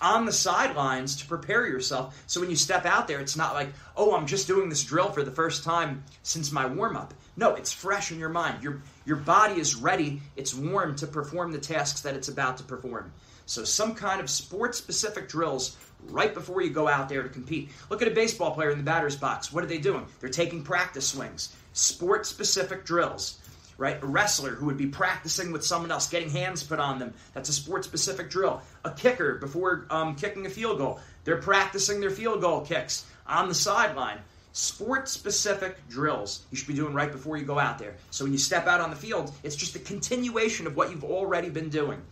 on 0.00 0.26
the 0.26 0.32
sidelines 0.32 1.16
to 1.16 1.26
prepare 1.26 1.66
yourself. 1.66 2.20
So 2.26 2.40
when 2.40 2.50
you 2.50 2.56
step 2.56 2.84
out 2.84 3.06
there, 3.06 3.20
it's 3.20 3.36
not 3.36 3.54
like, 3.54 3.68
oh, 3.96 4.16
I'm 4.16 4.26
just 4.26 4.48
doing 4.48 4.68
this 4.68 4.82
drill 4.82 5.10
for 5.10 5.22
the 5.22 5.30
first 5.30 5.62
time 5.62 6.02
since 6.24 6.50
my 6.50 6.66
warm 6.66 6.96
up. 6.96 7.14
No, 7.36 7.54
it's 7.54 7.72
fresh 7.72 8.10
in 8.10 8.18
your 8.18 8.28
mind. 8.28 8.62
Your, 8.62 8.82
your 9.06 9.16
body 9.16 9.60
is 9.60 9.76
ready, 9.76 10.20
it's 10.36 10.54
warm 10.54 10.96
to 10.96 11.06
perform 11.06 11.52
the 11.52 11.58
tasks 11.58 12.00
that 12.00 12.16
it's 12.16 12.28
about 12.28 12.56
to 12.58 12.64
perform. 12.64 13.12
So 13.46 13.64
some 13.64 13.94
kind 13.94 14.20
of 14.20 14.28
sport 14.28 14.74
specific 14.74 15.28
drills 15.28 15.76
right 16.08 16.34
before 16.34 16.62
you 16.62 16.70
go 16.70 16.88
out 16.88 17.08
there 17.08 17.22
to 17.22 17.28
compete. 17.28 17.70
Look 17.88 18.02
at 18.02 18.08
a 18.08 18.12
baseball 18.12 18.52
player 18.52 18.70
in 18.70 18.78
the 18.78 18.84
batter's 18.84 19.16
box. 19.16 19.52
What 19.52 19.62
are 19.62 19.68
they 19.68 19.78
doing? 19.78 20.06
They're 20.20 20.30
taking 20.30 20.64
practice 20.64 21.08
swings 21.08 21.54
sport 21.72 22.26
specific 22.26 22.84
drills, 22.84 23.38
right? 23.78 24.02
A 24.02 24.06
wrestler 24.06 24.50
who 24.50 24.66
would 24.66 24.76
be 24.76 24.86
practicing 24.86 25.52
with 25.52 25.64
someone 25.64 25.90
else, 25.90 26.08
getting 26.08 26.30
hands 26.30 26.62
put 26.62 26.78
on 26.78 26.98
them. 26.98 27.14
That's 27.34 27.48
a 27.48 27.52
sport 27.52 27.84
specific 27.84 28.30
drill. 28.30 28.62
A 28.84 28.90
kicker 28.90 29.36
before 29.36 29.86
um, 29.90 30.14
kicking 30.14 30.46
a 30.46 30.50
field 30.50 30.78
goal, 30.78 31.00
they're 31.24 31.40
practicing 31.40 32.00
their 32.00 32.10
field 32.10 32.40
goal 32.40 32.60
kicks 32.60 33.06
on 33.26 33.48
the 33.48 33.54
sideline. 33.54 34.18
Sport 34.52 35.08
specific 35.08 35.76
drills 35.88 36.42
you 36.50 36.58
should 36.58 36.68
be 36.68 36.74
doing 36.74 36.92
right 36.92 37.10
before 37.10 37.38
you 37.38 37.44
go 37.44 37.58
out 37.58 37.78
there. 37.78 37.94
So 38.10 38.24
when 38.24 38.32
you 38.32 38.38
step 38.38 38.66
out 38.66 38.80
on 38.80 38.90
the 38.90 38.96
field, 38.96 39.32
it's 39.42 39.56
just 39.56 39.76
a 39.76 39.78
continuation 39.78 40.66
of 40.66 40.76
what 40.76 40.90
you've 40.90 41.04
already 41.04 41.48
been 41.48 41.70
doing. 41.70 42.02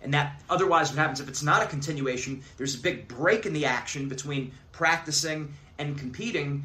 And 0.00 0.12
that 0.14 0.40
otherwise, 0.48 0.90
what 0.90 0.98
happens 0.98 1.20
if 1.20 1.28
it's 1.28 1.42
not 1.42 1.62
a 1.62 1.66
continuation, 1.66 2.42
there's 2.56 2.74
a 2.74 2.78
big 2.78 3.08
break 3.08 3.46
in 3.46 3.52
the 3.52 3.66
action 3.66 4.08
between 4.08 4.52
practicing 4.72 5.52
and 5.78 5.98
competing 5.98 6.62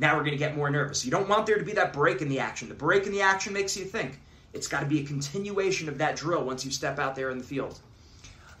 now 0.00 0.16
we're 0.16 0.22
going 0.22 0.32
to 0.32 0.38
get 0.38 0.56
more 0.56 0.70
nervous. 0.70 1.04
You 1.04 1.10
don't 1.10 1.28
want 1.28 1.46
there 1.46 1.58
to 1.58 1.64
be 1.64 1.74
that 1.74 1.92
break 1.92 2.22
in 2.22 2.28
the 2.28 2.40
action. 2.40 2.68
The 2.68 2.74
break 2.74 3.06
in 3.06 3.12
the 3.12 3.20
action 3.20 3.52
makes 3.52 3.76
you 3.76 3.84
think. 3.84 4.18
It's 4.52 4.66
got 4.66 4.80
to 4.80 4.86
be 4.86 5.00
a 5.00 5.04
continuation 5.04 5.88
of 5.88 5.98
that 5.98 6.16
drill 6.16 6.42
once 6.42 6.64
you 6.64 6.70
step 6.70 6.98
out 6.98 7.14
there 7.14 7.30
in 7.30 7.38
the 7.38 7.44
field. 7.44 7.78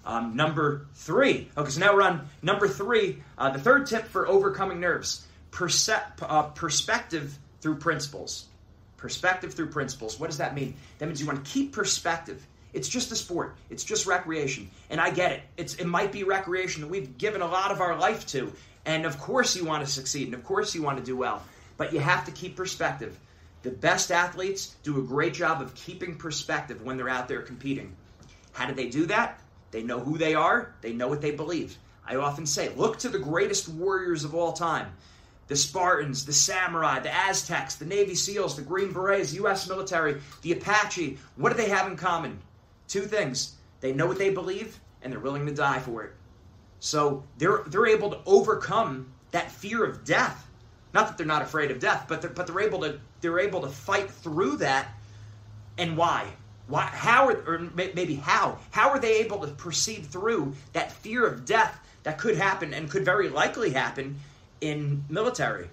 Um, 0.04 0.36
number 0.36 0.86
three. 0.94 1.50
Okay, 1.56 1.70
so 1.70 1.80
now 1.80 1.94
we're 1.94 2.02
on 2.02 2.28
number 2.42 2.68
three. 2.68 3.22
Uh, 3.36 3.50
the 3.50 3.58
third 3.58 3.86
tip 3.86 4.04
for 4.04 4.28
overcoming 4.28 4.80
nerves 4.80 5.26
perce- 5.50 5.88
uh, 5.88 6.42
perspective 6.54 7.36
through 7.60 7.76
principles. 7.76 8.46
Perspective 8.98 9.54
through 9.54 9.68
principles. 9.70 10.20
What 10.20 10.28
does 10.28 10.38
that 10.38 10.54
mean? 10.54 10.74
That 10.98 11.06
means 11.06 11.20
you 11.20 11.26
want 11.26 11.44
to 11.44 11.50
keep 11.50 11.72
perspective. 11.72 12.46
It's 12.72 12.88
just 12.88 13.10
a 13.10 13.16
sport. 13.16 13.56
It's 13.68 13.82
just 13.82 14.06
recreation. 14.06 14.70
And 14.90 15.00
I 15.00 15.10
get 15.10 15.32
it. 15.32 15.42
It's, 15.56 15.74
it 15.74 15.86
might 15.86 16.12
be 16.12 16.22
recreation 16.22 16.82
that 16.82 16.88
we've 16.88 17.18
given 17.18 17.40
a 17.40 17.46
lot 17.46 17.72
of 17.72 17.80
our 17.80 17.96
life 17.96 18.26
to. 18.28 18.52
And 18.86 19.04
of 19.04 19.18
course, 19.18 19.56
you 19.56 19.64
want 19.64 19.84
to 19.84 19.90
succeed, 19.90 20.26
and 20.26 20.34
of 20.34 20.44
course, 20.44 20.74
you 20.74 20.82
want 20.82 20.98
to 20.98 21.04
do 21.04 21.16
well, 21.16 21.42
but 21.76 21.92
you 21.92 22.00
have 22.00 22.24
to 22.24 22.32
keep 22.32 22.56
perspective. 22.56 23.18
The 23.62 23.70
best 23.70 24.10
athletes 24.10 24.76
do 24.82 24.98
a 24.98 25.02
great 25.02 25.34
job 25.34 25.60
of 25.60 25.74
keeping 25.74 26.16
perspective 26.16 26.82
when 26.82 26.96
they're 26.96 27.08
out 27.08 27.28
there 27.28 27.42
competing. 27.42 27.94
How 28.52 28.66
do 28.66 28.74
they 28.74 28.88
do 28.88 29.06
that? 29.06 29.40
They 29.70 29.82
know 29.82 30.00
who 30.00 30.16
they 30.18 30.34
are, 30.34 30.74
they 30.80 30.92
know 30.92 31.08
what 31.08 31.20
they 31.20 31.30
believe. 31.30 31.76
I 32.06 32.16
often 32.16 32.46
say, 32.46 32.70
look 32.70 32.98
to 33.00 33.08
the 33.08 33.18
greatest 33.18 33.68
warriors 33.68 34.24
of 34.24 34.34
all 34.34 34.52
time 34.52 34.92
the 35.46 35.56
Spartans, 35.56 36.24
the 36.24 36.32
Samurai, 36.32 37.00
the 37.00 37.12
Aztecs, 37.12 37.74
the 37.74 37.84
Navy 37.84 38.14
SEALs, 38.14 38.54
the 38.54 38.62
Green 38.62 38.92
Berets, 38.92 39.34
U.S. 39.34 39.68
military, 39.68 40.20
the 40.42 40.52
Apache. 40.52 41.18
What 41.34 41.50
do 41.50 41.56
they 41.56 41.68
have 41.68 41.88
in 41.88 41.96
common? 41.96 42.38
Two 42.86 43.02
things. 43.02 43.56
They 43.80 43.92
know 43.92 44.06
what 44.06 44.18
they 44.18 44.30
believe, 44.30 44.78
and 45.02 45.12
they're 45.12 45.18
willing 45.18 45.46
to 45.46 45.52
die 45.52 45.80
for 45.80 46.04
it. 46.04 46.12
So 46.80 47.22
they're 47.38 47.62
they're 47.66 47.86
able 47.86 48.10
to 48.10 48.18
overcome 48.26 49.12
that 49.30 49.52
fear 49.52 49.84
of 49.84 50.04
death. 50.04 50.46
Not 50.92 51.06
that 51.06 51.16
they're 51.16 51.26
not 51.26 51.42
afraid 51.42 51.70
of 51.70 51.78
death, 51.78 52.06
but 52.08 52.20
they're, 52.20 52.30
but 52.30 52.46
they're 52.46 52.60
able 52.60 52.80
to 52.80 52.98
they're 53.20 53.38
able 53.38 53.60
to 53.60 53.68
fight 53.68 54.10
through 54.10 54.56
that. 54.56 54.88
And 55.78 55.96
why? 55.96 56.26
Why? 56.66 56.82
How 56.82 57.28
are 57.28 57.42
or 57.46 57.58
maybe 57.74 58.16
how? 58.16 58.58
How 58.70 58.88
are 58.90 58.98
they 58.98 59.20
able 59.20 59.40
to 59.40 59.48
proceed 59.48 60.06
through 60.06 60.54
that 60.72 60.90
fear 60.90 61.26
of 61.26 61.44
death 61.44 61.78
that 62.02 62.18
could 62.18 62.36
happen 62.36 62.72
and 62.74 62.90
could 62.90 63.04
very 63.04 63.28
likely 63.28 63.70
happen 63.70 64.18
in 64.60 65.04
military? 65.08 65.68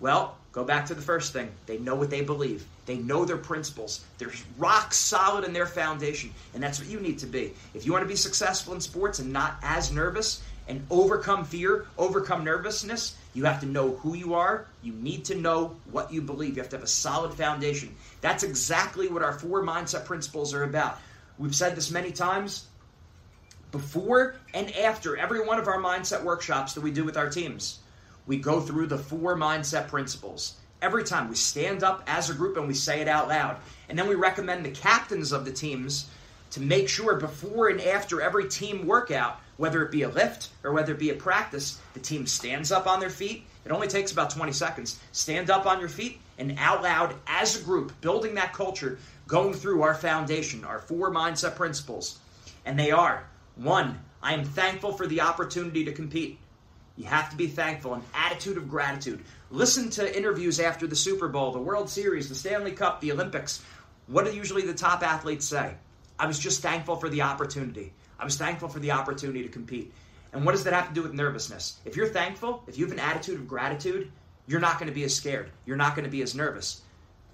Well, 0.00 0.36
go 0.52 0.64
back 0.64 0.86
to 0.86 0.94
the 0.94 1.02
first 1.02 1.32
thing. 1.32 1.50
They 1.66 1.78
know 1.78 1.94
what 1.94 2.10
they 2.10 2.22
believe. 2.22 2.66
They 2.86 2.96
know 2.96 3.24
their 3.24 3.36
principles. 3.36 4.04
They're 4.18 4.32
rock 4.58 4.92
solid 4.92 5.44
in 5.44 5.52
their 5.52 5.66
foundation. 5.66 6.32
And 6.54 6.62
that's 6.62 6.78
what 6.78 6.88
you 6.88 7.00
need 7.00 7.18
to 7.20 7.26
be. 7.26 7.52
If 7.74 7.84
you 7.86 7.92
want 7.92 8.04
to 8.04 8.08
be 8.08 8.16
successful 8.16 8.74
in 8.74 8.80
sports 8.80 9.18
and 9.18 9.32
not 9.32 9.56
as 9.62 9.90
nervous 9.90 10.42
and 10.68 10.84
overcome 10.90 11.44
fear, 11.44 11.86
overcome 11.98 12.44
nervousness, 12.44 13.16
You 13.36 13.44
have 13.44 13.60
to 13.60 13.66
know 13.66 13.96
who 13.96 14.14
you 14.14 14.32
are. 14.32 14.66
You 14.82 14.94
need 14.94 15.26
to 15.26 15.34
know 15.34 15.76
what 15.90 16.10
you 16.10 16.22
believe. 16.22 16.56
You 16.56 16.62
have 16.62 16.70
to 16.70 16.76
have 16.76 16.84
a 16.84 16.88
solid 16.88 17.34
foundation. 17.34 17.94
That's 18.22 18.42
exactly 18.42 19.08
what 19.08 19.22
our 19.22 19.34
four 19.34 19.62
mindset 19.62 20.06
principles 20.06 20.54
are 20.54 20.64
about. 20.64 20.98
We've 21.38 21.54
said 21.54 21.76
this 21.76 21.90
many 21.90 22.12
times 22.12 22.64
before 23.72 24.36
and 24.54 24.74
after 24.76 25.18
every 25.18 25.44
one 25.44 25.58
of 25.58 25.68
our 25.68 25.78
mindset 25.78 26.24
workshops 26.24 26.72
that 26.72 26.80
we 26.80 26.90
do 26.90 27.04
with 27.04 27.18
our 27.18 27.28
teams. 27.28 27.80
We 28.26 28.36
go 28.38 28.60
through 28.60 28.88
the 28.88 28.98
four 28.98 29.36
mindset 29.36 29.88
principles. 29.88 30.54
Every 30.82 31.04
time 31.04 31.28
we 31.28 31.36
stand 31.36 31.82
up 31.82 32.02
as 32.06 32.28
a 32.28 32.34
group 32.34 32.56
and 32.56 32.68
we 32.68 32.74
say 32.74 33.00
it 33.00 33.08
out 33.08 33.28
loud. 33.28 33.56
And 33.88 33.98
then 33.98 34.08
we 34.08 34.14
recommend 34.14 34.64
the 34.64 34.70
captains 34.70 35.32
of 35.32 35.44
the 35.44 35.52
teams 35.52 36.10
to 36.50 36.60
make 36.60 36.88
sure 36.88 37.16
before 37.16 37.68
and 37.68 37.80
after 37.80 38.20
every 38.20 38.48
team 38.48 38.86
workout, 38.86 39.40
whether 39.56 39.82
it 39.82 39.90
be 39.90 40.02
a 40.02 40.08
lift 40.08 40.50
or 40.64 40.72
whether 40.72 40.92
it 40.92 40.98
be 40.98 41.10
a 41.10 41.14
practice, 41.14 41.80
the 41.94 42.00
team 42.00 42.26
stands 42.26 42.72
up 42.72 42.86
on 42.86 43.00
their 43.00 43.10
feet. 43.10 43.44
It 43.64 43.72
only 43.72 43.88
takes 43.88 44.12
about 44.12 44.30
20 44.30 44.52
seconds. 44.52 45.00
Stand 45.12 45.50
up 45.50 45.66
on 45.66 45.80
your 45.80 45.88
feet 45.88 46.20
and 46.38 46.56
out 46.58 46.82
loud 46.82 47.14
as 47.26 47.60
a 47.60 47.64
group, 47.64 47.98
building 48.00 48.34
that 48.34 48.52
culture, 48.52 48.98
going 49.26 49.54
through 49.54 49.82
our 49.82 49.94
foundation, 49.94 50.64
our 50.64 50.78
four 50.78 51.10
mindset 51.10 51.56
principles. 51.56 52.18
And 52.64 52.78
they 52.78 52.90
are 52.90 53.24
one, 53.56 53.98
I 54.22 54.34
am 54.34 54.44
thankful 54.44 54.92
for 54.92 55.06
the 55.06 55.22
opportunity 55.22 55.84
to 55.84 55.92
compete. 55.92 56.38
You 56.96 57.04
have 57.04 57.30
to 57.30 57.36
be 57.36 57.46
thankful, 57.46 57.94
an 57.94 58.02
attitude 58.14 58.56
of 58.56 58.68
gratitude. 58.68 59.22
Listen 59.50 59.90
to 59.90 60.16
interviews 60.16 60.58
after 60.58 60.86
the 60.86 60.96
Super 60.96 61.28
Bowl, 61.28 61.52
the 61.52 61.58
World 61.58 61.90
Series, 61.90 62.28
the 62.28 62.34
Stanley 62.34 62.72
Cup, 62.72 63.00
the 63.00 63.12
Olympics. 63.12 63.62
What 64.06 64.24
do 64.24 64.34
usually 64.34 64.62
the 64.62 64.74
top 64.74 65.02
athletes 65.02 65.46
say? 65.46 65.74
I 66.18 66.26
was 66.26 66.38
just 66.38 66.62
thankful 66.62 66.96
for 66.96 67.10
the 67.10 67.22
opportunity. 67.22 67.92
I 68.18 68.24
was 68.24 68.36
thankful 68.36 68.68
for 68.68 68.78
the 68.78 68.92
opportunity 68.92 69.42
to 69.42 69.48
compete. 69.48 69.92
And 70.32 70.44
what 70.44 70.52
does 70.52 70.64
that 70.64 70.72
have 70.72 70.88
to 70.88 70.94
do 70.94 71.02
with 71.02 71.12
nervousness? 71.12 71.78
If 71.84 71.96
you're 71.96 72.08
thankful, 72.08 72.64
if 72.66 72.78
you 72.78 72.86
have 72.86 72.92
an 72.92 73.00
attitude 73.00 73.38
of 73.38 73.46
gratitude, 73.46 74.10
you're 74.46 74.60
not 74.60 74.78
going 74.78 74.88
to 74.88 74.94
be 74.94 75.04
as 75.04 75.14
scared. 75.14 75.50
You're 75.66 75.76
not 75.76 75.94
going 75.94 76.04
to 76.04 76.10
be 76.10 76.22
as 76.22 76.34
nervous. 76.34 76.80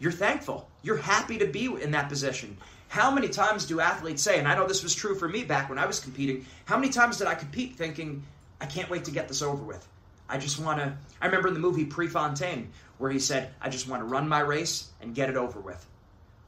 You're 0.01 0.13
thankful. 0.13 0.69
You're 0.83 0.97
happy 0.97 1.39
to 1.39 1.47
be 1.47 1.67
in 1.67 1.93
that 1.93 2.09
position. 2.09 2.57
How 2.89 3.11
many 3.11 3.29
times 3.29 3.65
do 3.65 3.81
athletes 3.81 4.23
say, 4.23 4.39
and 4.39 4.49
I 4.49 4.55
know 4.55 4.67
this 4.67 4.83
was 4.83 4.95
true 4.95 5.15
for 5.15 5.29
me 5.29 5.45
back 5.45 5.69
when 5.69 5.79
I 5.79 5.87
was 5.87 6.01
competing, 6.01 6.45
how 6.65 6.77
many 6.77 6.93
times 6.93 7.19
did 7.19 7.27
I 7.27 7.35
compete 7.35 7.77
thinking, 7.77 8.23
I 8.63 8.67
can't 8.67 8.89
wait 8.89 9.05
to 9.07 9.11
get 9.11 9.27
this 9.27 9.43
over 9.43 9.63
with? 9.63 9.87
I 10.29 10.39
just 10.39 10.61
want 10.61 10.79
to. 10.79 10.97
I 11.21 11.27
remember 11.27 11.49
in 11.49 11.55
the 11.55 11.61
movie 11.61 11.85
Prefontaine 11.85 12.71
where 12.99 13.11
he 13.11 13.19
said, 13.19 13.51
I 13.61 13.69
just 13.69 13.89
want 13.89 14.03
to 14.03 14.07
run 14.07 14.29
my 14.29 14.39
race 14.39 14.89
and 15.01 15.17
get 15.17 15.29
it 15.29 15.37
over 15.37 15.59
with. 15.59 15.85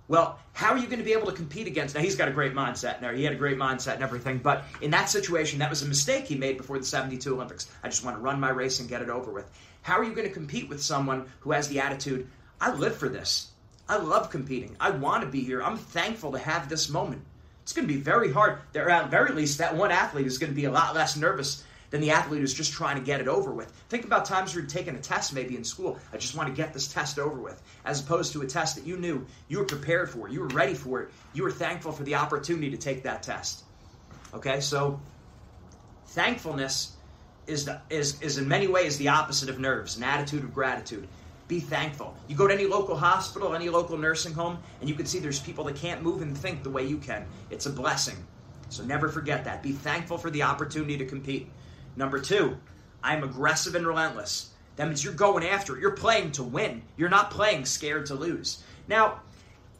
Well, 0.07 0.39
how 0.53 0.71
are 0.71 0.79
you 0.79 0.87
going 0.87 1.01
to 1.01 1.05
be 1.05 1.13
able 1.13 1.27
to 1.27 1.33
compete 1.33 1.67
against? 1.67 1.97
Now, 1.97 2.03
he's 2.03 2.15
got 2.15 2.29
a 2.29 2.31
great 2.31 2.55
mindset 2.55 3.01
there. 3.01 3.13
He 3.15 3.25
had 3.25 3.33
a 3.33 3.37
great 3.37 3.59
mindset 3.59 3.95
and 3.95 4.03
everything. 4.05 4.39
But 4.39 4.63
in 4.81 4.93
that 4.93 5.11
situation, 5.11 5.59
that 5.59 5.71
was 5.71 5.83
a 5.83 5.87
mistake 5.87 6.27
he 6.27 6.37
made 6.37 6.57
before 6.57 6.79
the 6.79 6.85
72 6.85 7.35
Olympics. 7.35 7.69
I 7.83 7.89
just 7.89 8.05
want 8.05 8.17
to 8.17 8.23
run 8.23 8.39
my 8.39 8.51
race 8.51 8.79
and 8.79 8.89
get 8.89 9.03
it 9.03 9.09
over 9.09 9.33
with. 9.33 9.51
How 9.83 9.99
are 9.99 10.05
you 10.05 10.15
going 10.15 10.29
to 10.29 10.33
compete 10.33 10.69
with 10.69 10.81
someone 10.81 11.27
who 11.41 11.51
has 11.51 11.69
the 11.69 11.81
attitude, 11.81 12.29
I 12.61 12.73
live 12.75 12.97
for 12.97 13.09
this? 13.09 13.51
I 13.89 13.97
love 13.97 14.31
competing. 14.31 14.77
I 14.79 14.91
want 14.91 15.25
to 15.25 15.29
be 15.29 15.41
here. 15.41 15.63
I'm 15.63 15.79
thankful 15.79 16.31
to 16.33 16.39
have 16.39 16.69
this 16.69 16.89
moment. 16.89 17.23
It's 17.65 17.73
going 17.73 17.89
to 17.89 17.93
be 17.93 18.01
very 18.01 18.31
hard. 18.31 18.59
There, 18.73 18.89
at 18.89 19.11
very 19.11 19.33
least, 19.33 19.59
that 19.59 19.75
one 19.75 19.91
athlete 19.91 20.27
is 20.27 20.39
going 20.39 20.53
to 20.53 20.57
be 20.57 20.67
a 20.67 20.71
lot 20.71 20.95
less 20.95 21.17
nervous 21.17 21.65
than 21.91 22.01
the 22.01 22.11
athlete 22.11 22.41
who's 22.41 22.55
just 22.55 22.73
trying 22.73 22.97
to 22.97 23.03
get 23.03 23.21
it 23.21 23.29
over 23.29 23.53
with. 23.53 23.71
Think 23.89 24.05
about 24.05 24.25
times 24.25 24.55
you're 24.55 24.65
taking 24.65 24.95
a 24.97 25.01
test 25.01 25.33
maybe 25.33 25.57
in 25.57 25.65
school. 25.65 25.99
I 26.13 26.17
just 26.17 26.37
want 26.37 26.49
to 26.49 26.55
get 26.55 26.73
this 26.73 26.89
test 26.89 27.19
over 27.19 27.41
with, 27.41 27.63
as 27.85 28.01
opposed 28.01 28.33
to 28.33 28.43
a 28.43 28.47
test 28.47 28.77
that 28.77 28.87
you 28.87 28.97
knew 28.97 29.27
you 29.49 29.59
were 29.59 29.65
prepared 29.65 30.11
for, 30.11 30.29
you 30.29 30.41
were 30.41 30.49
ready 30.49 30.75
for 30.75 31.03
it, 31.03 31.11
you 31.33 31.43
were 31.43 31.51
thankful 31.51 31.93
for 31.93 32.03
the 32.03 32.15
opportunity 32.15 32.71
to 32.71 32.77
take 32.77 33.03
that 33.05 33.23
test. 33.23 33.65
Okay, 34.33 34.61
so 34.61 35.01
thankfulness 36.09 36.93
is, 37.47 37.67
the, 37.67 37.81
is, 37.91 38.21
is 38.23 38.39
in 38.39 38.49
many 38.49 38.67
ways 38.67 38.97
the 38.99 39.09
opposite 39.09 39.49
of 39.49 39.59
nerves, 39.59 39.97
an 39.97 40.03
attitude 40.03 40.45
of 40.45 40.55
gratitude. 40.55 41.07
Be 41.47 41.61
thankful. 41.61 42.17
You 42.27 42.37
go 42.37 42.49
to 42.49 42.55
any 42.55 42.67
local 42.67 42.97
hospital, 42.97 43.55
any 43.55 43.69
local 43.69 43.99
nursing 43.99 44.33
home, 44.33 44.59
and 44.81 44.89
you 44.89 44.95
can 44.95 45.05
see 45.05 45.19
there's 45.19 45.41
people 45.41 45.65
that 45.65 45.77
can't 45.77 46.03
move 46.03 46.23
and 46.23 46.37
think 46.37 46.63
the 46.63 46.71
way 46.71 46.87
you 46.87 46.97
can. 46.97 47.27
It's 47.51 47.67
a 47.67 47.71
blessing. 47.71 48.17
So 48.71 48.83
never 48.83 49.09
forget 49.09 49.45
that. 49.45 49.63
Be 49.63 49.73
thankful 49.73 50.17
for 50.17 50.31
the 50.31 50.43
opportunity 50.43 50.97
to 50.97 51.05
compete. 51.05 51.51
Number 51.97 52.19
two, 52.19 52.57
I'm 53.03 53.23
aggressive 53.23 53.75
and 53.75 53.87
relentless. 53.87 54.51
That 54.77 54.89
means 54.89 55.05
you're 55.05 55.15
going 55.15 55.45
after 55.45 55.77
it. 55.77 55.81
You're 55.81 55.93
playing 55.93 56.33
to 56.33 56.43
win. 56.43 56.83
You're 56.97 57.09
not 57.09 57.31
playing 57.31 57.65
scared 57.65 58.07
to 58.07 58.15
lose. 58.15 58.63
Now, 58.89 59.21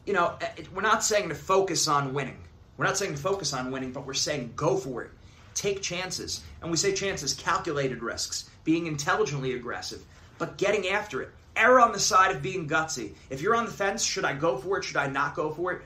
you 0.05 0.13
know, 0.13 0.37
eh, 0.39 0.63
we're 0.73 0.81
not 0.81 1.03
saying 1.03 1.29
to 1.29 1.35
focus 1.35 1.87
on 1.87 2.13
winning. 2.13 2.37
We're 2.77 2.85
not 2.85 2.97
saying 2.97 3.15
to 3.15 3.21
focus 3.21 3.53
on 3.53 3.71
winning, 3.71 3.91
but 3.91 4.05
we're 4.05 4.13
saying 4.13 4.53
go 4.55 4.77
for 4.77 5.03
it. 5.03 5.11
Take 5.53 5.81
chances. 5.81 6.43
And 6.61 6.71
we 6.71 6.77
say 6.77 6.93
chances, 6.93 7.33
calculated 7.33 8.01
risks, 8.01 8.49
being 8.63 8.87
intelligently 8.87 9.53
aggressive, 9.53 10.03
but 10.37 10.57
getting 10.57 10.87
after 10.89 11.21
it. 11.21 11.29
Err 11.55 11.79
on 11.79 11.93
the 11.93 11.99
side 11.99 12.35
of 12.35 12.41
being 12.41 12.67
gutsy. 12.67 13.13
If 13.29 13.41
you're 13.41 13.55
on 13.55 13.65
the 13.65 13.71
fence, 13.71 14.03
should 14.03 14.25
I 14.25 14.33
go 14.33 14.57
for 14.57 14.77
it? 14.77 14.83
Should 14.83 14.97
I 14.97 15.07
not 15.07 15.35
go 15.35 15.51
for 15.51 15.71
it? 15.71 15.81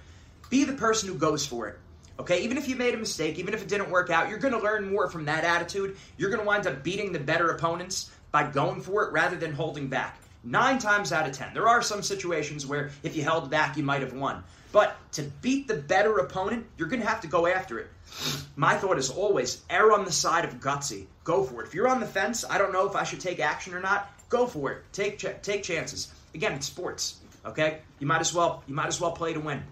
Be 0.49 0.63
the 0.63 0.73
person 0.73 1.09
who 1.09 1.15
goes 1.15 1.45
for 1.45 1.67
it. 1.67 1.77
Okay, 2.19 2.43
even 2.43 2.57
if 2.57 2.67
you 2.67 2.75
made 2.75 2.93
a 2.93 2.97
mistake, 2.97 3.39
even 3.39 3.53
if 3.53 3.61
it 3.61 3.69
didn't 3.69 3.89
work 3.89 4.09
out, 4.09 4.29
you're 4.29 4.39
going 4.39 4.53
to 4.53 4.59
learn 4.59 4.91
more 4.91 5.09
from 5.09 5.23
that 5.25 5.45
attitude. 5.45 5.95
You're 6.17 6.29
going 6.29 6.41
to 6.41 6.45
wind 6.45 6.67
up 6.67 6.83
beating 6.83 7.13
the 7.13 7.19
better 7.19 7.51
opponents 7.51 8.11
by 8.31 8.43
going 8.43 8.81
for 8.81 9.03
it 9.03 9.13
rather 9.13 9.37
than 9.37 9.53
holding 9.53 9.87
back. 9.87 10.19
Nine 10.43 10.79
times 10.79 11.13
out 11.13 11.27
of 11.27 11.33
ten. 11.33 11.53
There 11.53 11.67
are 11.67 11.81
some 11.81 12.03
situations 12.03 12.65
where 12.65 12.91
if 13.03 13.15
you 13.15 13.23
held 13.23 13.49
back, 13.49 13.77
you 13.77 13.83
might 13.83 14.01
have 14.01 14.13
won. 14.13 14.43
But 14.71 14.97
to 15.13 15.23
beat 15.41 15.67
the 15.67 15.75
better 15.75 16.17
opponent, 16.17 16.65
you're 16.77 16.87
going 16.89 17.01
to 17.01 17.07
have 17.07 17.21
to 17.21 17.27
go 17.27 17.47
after 17.47 17.79
it. 17.79 17.87
My 18.55 18.75
thought 18.75 18.97
is 18.97 19.09
always 19.09 19.61
err 19.69 19.91
on 19.93 20.05
the 20.05 20.11
side 20.11 20.45
of 20.45 20.59
gutsy. 20.59 21.07
Go 21.23 21.43
for 21.43 21.63
it. 21.63 21.67
If 21.67 21.73
you're 21.73 21.87
on 21.87 21.99
the 21.99 22.05
fence, 22.05 22.45
I 22.47 22.57
don't 22.57 22.73
know 22.73 22.87
if 22.87 22.95
I 22.95 23.03
should 23.03 23.19
take 23.19 23.39
action 23.39 23.73
or 23.73 23.79
not. 23.79 24.11
Go 24.29 24.45
for 24.45 24.71
it. 24.71 24.83
Take 24.91 25.17
ch- 25.17 25.41
take 25.41 25.63
chances. 25.63 26.13
Again, 26.35 26.53
it's 26.53 26.67
sports. 26.67 27.17
Okay, 27.45 27.79
you 27.99 28.07
might 28.07 28.19
as 28.19 28.33
well 28.33 28.63
you 28.67 28.75
might 28.75 28.87
as 28.87 28.99
well 28.99 29.11
play 29.11 29.33
to 29.33 29.39
win. 29.39 29.63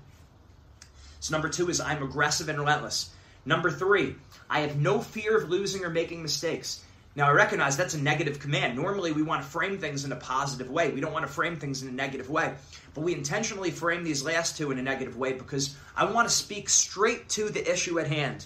So, 1.28 1.34
number 1.34 1.50
two 1.50 1.70
is 1.70 1.82
I'm 1.82 2.02
aggressive 2.02 2.48
and 2.48 2.58
relentless. 2.58 3.10
Number 3.44 3.70
three, 3.70 4.16
I 4.50 4.62
have 4.62 4.78
no 4.78 5.02
fear 5.02 5.36
of 5.36 5.50
losing 5.50 5.84
or 5.84 5.90
making 5.90 6.22
mistakes. 6.22 6.86
Now, 7.18 7.28
I 7.28 7.32
recognize 7.32 7.76
that's 7.76 7.96
a 7.96 8.02
negative 8.02 8.40
command. 8.40 8.78
Normally, 8.78 9.12
we 9.12 9.24
want 9.24 9.44
to 9.44 9.50
frame 9.50 9.78
things 9.78 10.06
in 10.06 10.13
a 10.13 10.16
positive 10.16 10.70
way. 10.70 10.90
We 10.90 11.02
don't 11.02 11.12
want 11.12 11.28
to 11.28 11.32
frame 11.32 11.58
things 11.58 11.84
in 11.84 11.90
a 11.90 11.92
negative 11.92 12.30
way. 12.30 12.54
But 12.94 13.02
we 13.02 13.13
intentionally 13.13 13.72
frame 13.72 14.06
these 14.06 14.24
last 14.24 14.56
two 14.56 14.72
in 14.72 14.78
a 14.78 14.82
negative 14.82 15.18
way 15.18 15.34
because 15.34 15.76
I 15.98 16.06
want 16.06 16.30
to 16.30 16.34
speak 16.34 16.70
straight 16.70 17.28
to 17.32 17.50
the 17.50 17.70
issue 17.70 18.00
at 18.00 18.08
hand. 18.08 18.46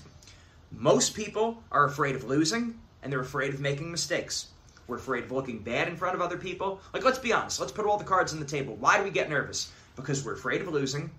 Most 0.72 1.14
people 1.14 1.62
are 1.72 1.86
afraid 1.86 2.16
of 2.16 2.24
losing 2.24 2.80
and 3.04 3.14
they're 3.14 3.20
afraid 3.20 3.54
of 3.54 3.60
making 3.60 3.92
mistakes. 3.92 4.48
We're 4.88 4.98
afraid 4.98 5.26
of 5.26 5.32
looking 5.32 5.60
bad 5.60 5.88
in 5.88 5.98
front 5.98 6.16
of 6.16 6.22
other 6.24 6.38
people. 6.38 6.82
Like, 6.96 7.06
let's 7.06 7.20
be 7.20 7.32
honest. 7.32 7.60
Let's 7.60 7.74
put 7.74 7.86
all 7.86 8.00
the 8.00 8.04
cards 8.06 8.34
on 8.34 8.40
the 8.40 8.46
table. 8.46 8.76
Why 8.78 8.98
do 8.98 9.04
we 9.04 9.12
get 9.12 9.30
nervous? 9.30 9.72
Because 9.96 10.26
we're 10.26 10.34
afraid 10.34 10.62
of 10.62 10.70
losing 10.70 11.12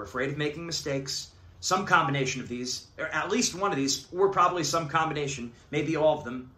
we're 0.00 0.06
afraid 0.06 0.30
of 0.30 0.38
making 0.38 0.64
mistakes. 0.64 1.28
Some 1.60 1.84
combination 1.84 2.40
of 2.40 2.48
these, 2.48 2.86
or 2.98 3.04
at 3.08 3.28
least 3.28 3.54
one 3.54 3.70
of 3.70 3.76
these, 3.76 4.06
or 4.16 4.30
probably 4.30 4.64
some 4.64 4.88
combination, 4.88 5.52
maybe 5.70 5.94
all 5.94 6.16
of 6.16 6.24
them. 6.24 6.50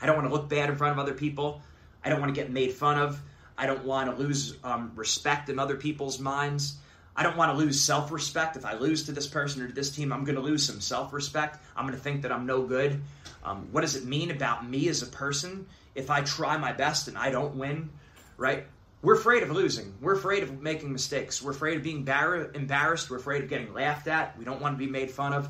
I 0.00 0.06
don't 0.06 0.14
want 0.14 0.28
to 0.28 0.32
look 0.32 0.48
bad 0.48 0.70
in 0.70 0.76
front 0.76 0.92
of 0.92 1.00
other 1.00 1.12
people. 1.12 1.60
I 2.04 2.08
don't 2.08 2.20
want 2.20 2.32
to 2.32 2.40
get 2.40 2.52
made 2.52 2.72
fun 2.72 3.00
of. 3.00 3.20
I 3.58 3.66
don't 3.66 3.84
want 3.84 4.08
to 4.08 4.22
lose 4.22 4.54
um, 4.62 4.92
respect 4.94 5.48
in 5.48 5.58
other 5.58 5.74
people's 5.74 6.20
minds. 6.20 6.76
I 7.16 7.24
don't 7.24 7.36
want 7.36 7.50
to 7.50 7.58
lose 7.58 7.80
self 7.80 8.12
respect. 8.12 8.56
If 8.56 8.64
I 8.64 8.74
lose 8.74 9.06
to 9.06 9.12
this 9.12 9.26
person 9.26 9.62
or 9.62 9.66
to 9.66 9.74
this 9.74 9.90
team, 9.90 10.12
I'm 10.12 10.22
going 10.22 10.36
to 10.36 10.40
lose 10.40 10.64
some 10.64 10.80
self 10.80 11.12
respect. 11.12 11.58
I'm 11.74 11.84
going 11.84 11.98
to 11.98 12.02
think 12.02 12.22
that 12.22 12.30
I'm 12.30 12.46
no 12.46 12.62
good. 12.62 13.02
Um, 13.42 13.66
what 13.72 13.80
does 13.80 13.96
it 13.96 14.04
mean 14.04 14.30
about 14.30 14.68
me 14.68 14.86
as 14.86 15.02
a 15.02 15.06
person 15.06 15.66
if 15.96 16.10
I 16.10 16.20
try 16.20 16.58
my 16.58 16.72
best 16.72 17.08
and 17.08 17.18
I 17.18 17.30
don't 17.30 17.56
win? 17.56 17.90
Right? 18.36 18.66
We're 19.02 19.14
afraid 19.14 19.42
of 19.42 19.50
losing. 19.50 19.94
We're 20.00 20.14
afraid 20.14 20.42
of 20.42 20.60
making 20.60 20.92
mistakes. 20.92 21.42
We're 21.42 21.52
afraid 21.52 21.76
of 21.76 21.82
being 21.82 22.04
bar- 22.04 22.50
embarrassed. 22.54 23.10
We're 23.10 23.18
afraid 23.18 23.42
of 23.42 23.48
getting 23.48 23.72
laughed 23.72 24.08
at. 24.08 24.36
We 24.38 24.44
don't 24.44 24.60
want 24.60 24.74
to 24.74 24.78
be 24.78 24.90
made 24.90 25.10
fun 25.10 25.32
of. 25.32 25.48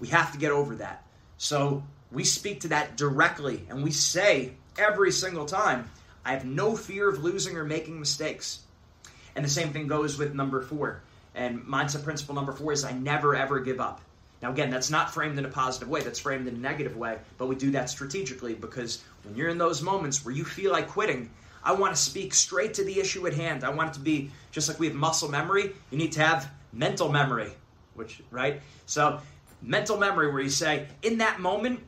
We 0.00 0.08
have 0.08 0.32
to 0.32 0.38
get 0.38 0.52
over 0.52 0.76
that. 0.76 1.04
So 1.36 1.82
we 2.10 2.24
speak 2.24 2.60
to 2.60 2.68
that 2.68 2.96
directly 2.96 3.64
and 3.68 3.82
we 3.84 3.90
say 3.90 4.52
every 4.78 5.12
single 5.12 5.44
time, 5.44 5.90
I 6.24 6.32
have 6.32 6.44
no 6.44 6.76
fear 6.76 7.08
of 7.08 7.22
losing 7.22 7.56
or 7.56 7.64
making 7.64 7.98
mistakes. 7.98 8.60
And 9.36 9.44
the 9.44 9.48
same 9.50 9.72
thing 9.72 9.86
goes 9.86 10.18
with 10.18 10.34
number 10.34 10.62
four. 10.62 11.02
And 11.34 11.60
mindset 11.60 12.04
principle 12.04 12.34
number 12.34 12.52
four 12.52 12.72
is 12.72 12.84
I 12.84 12.92
never 12.92 13.36
ever 13.36 13.60
give 13.60 13.80
up. 13.80 14.00
Now, 14.42 14.50
again, 14.50 14.70
that's 14.70 14.90
not 14.90 15.12
framed 15.12 15.38
in 15.38 15.44
a 15.44 15.48
positive 15.48 15.88
way, 15.88 16.00
that's 16.00 16.18
framed 16.20 16.46
in 16.46 16.54
a 16.54 16.58
negative 16.58 16.96
way, 16.96 17.18
but 17.38 17.46
we 17.46 17.56
do 17.56 17.72
that 17.72 17.90
strategically 17.90 18.54
because 18.54 19.02
when 19.24 19.34
you're 19.34 19.48
in 19.48 19.58
those 19.58 19.82
moments 19.82 20.24
where 20.24 20.34
you 20.34 20.44
feel 20.44 20.70
like 20.70 20.88
quitting, 20.88 21.30
I 21.62 21.72
want 21.72 21.94
to 21.94 22.00
speak 22.00 22.34
straight 22.34 22.74
to 22.74 22.84
the 22.84 22.98
issue 22.98 23.26
at 23.26 23.34
hand. 23.34 23.64
I 23.64 23.70
want 23.70 23.90
it 23.90 23.94
to 23.94 24.00
be 24.00 24.30
just 24.50 24.68
like 24.68 24.78
we 24.78 24.86
have 24.86 24.96
muscle 24.96 25.28
memory, 25.28 25.72
you 25.90 25.98
need 25.98 26.12
to 26.12 26.20
have 26.20 26.50
mental 26.72 27.10
memory, 27.10 27.52
which, 27.94 28.22
right? 28.30 28.60
So, 28.86 29.20
mental 29.62 29.98
memory 29.98 30.30
where 30.30 30.42
you 30.42 30.50
say, 30.50 30.86
in 31.02 31.18
that 31.18 31.40
moment, 31.40 31.80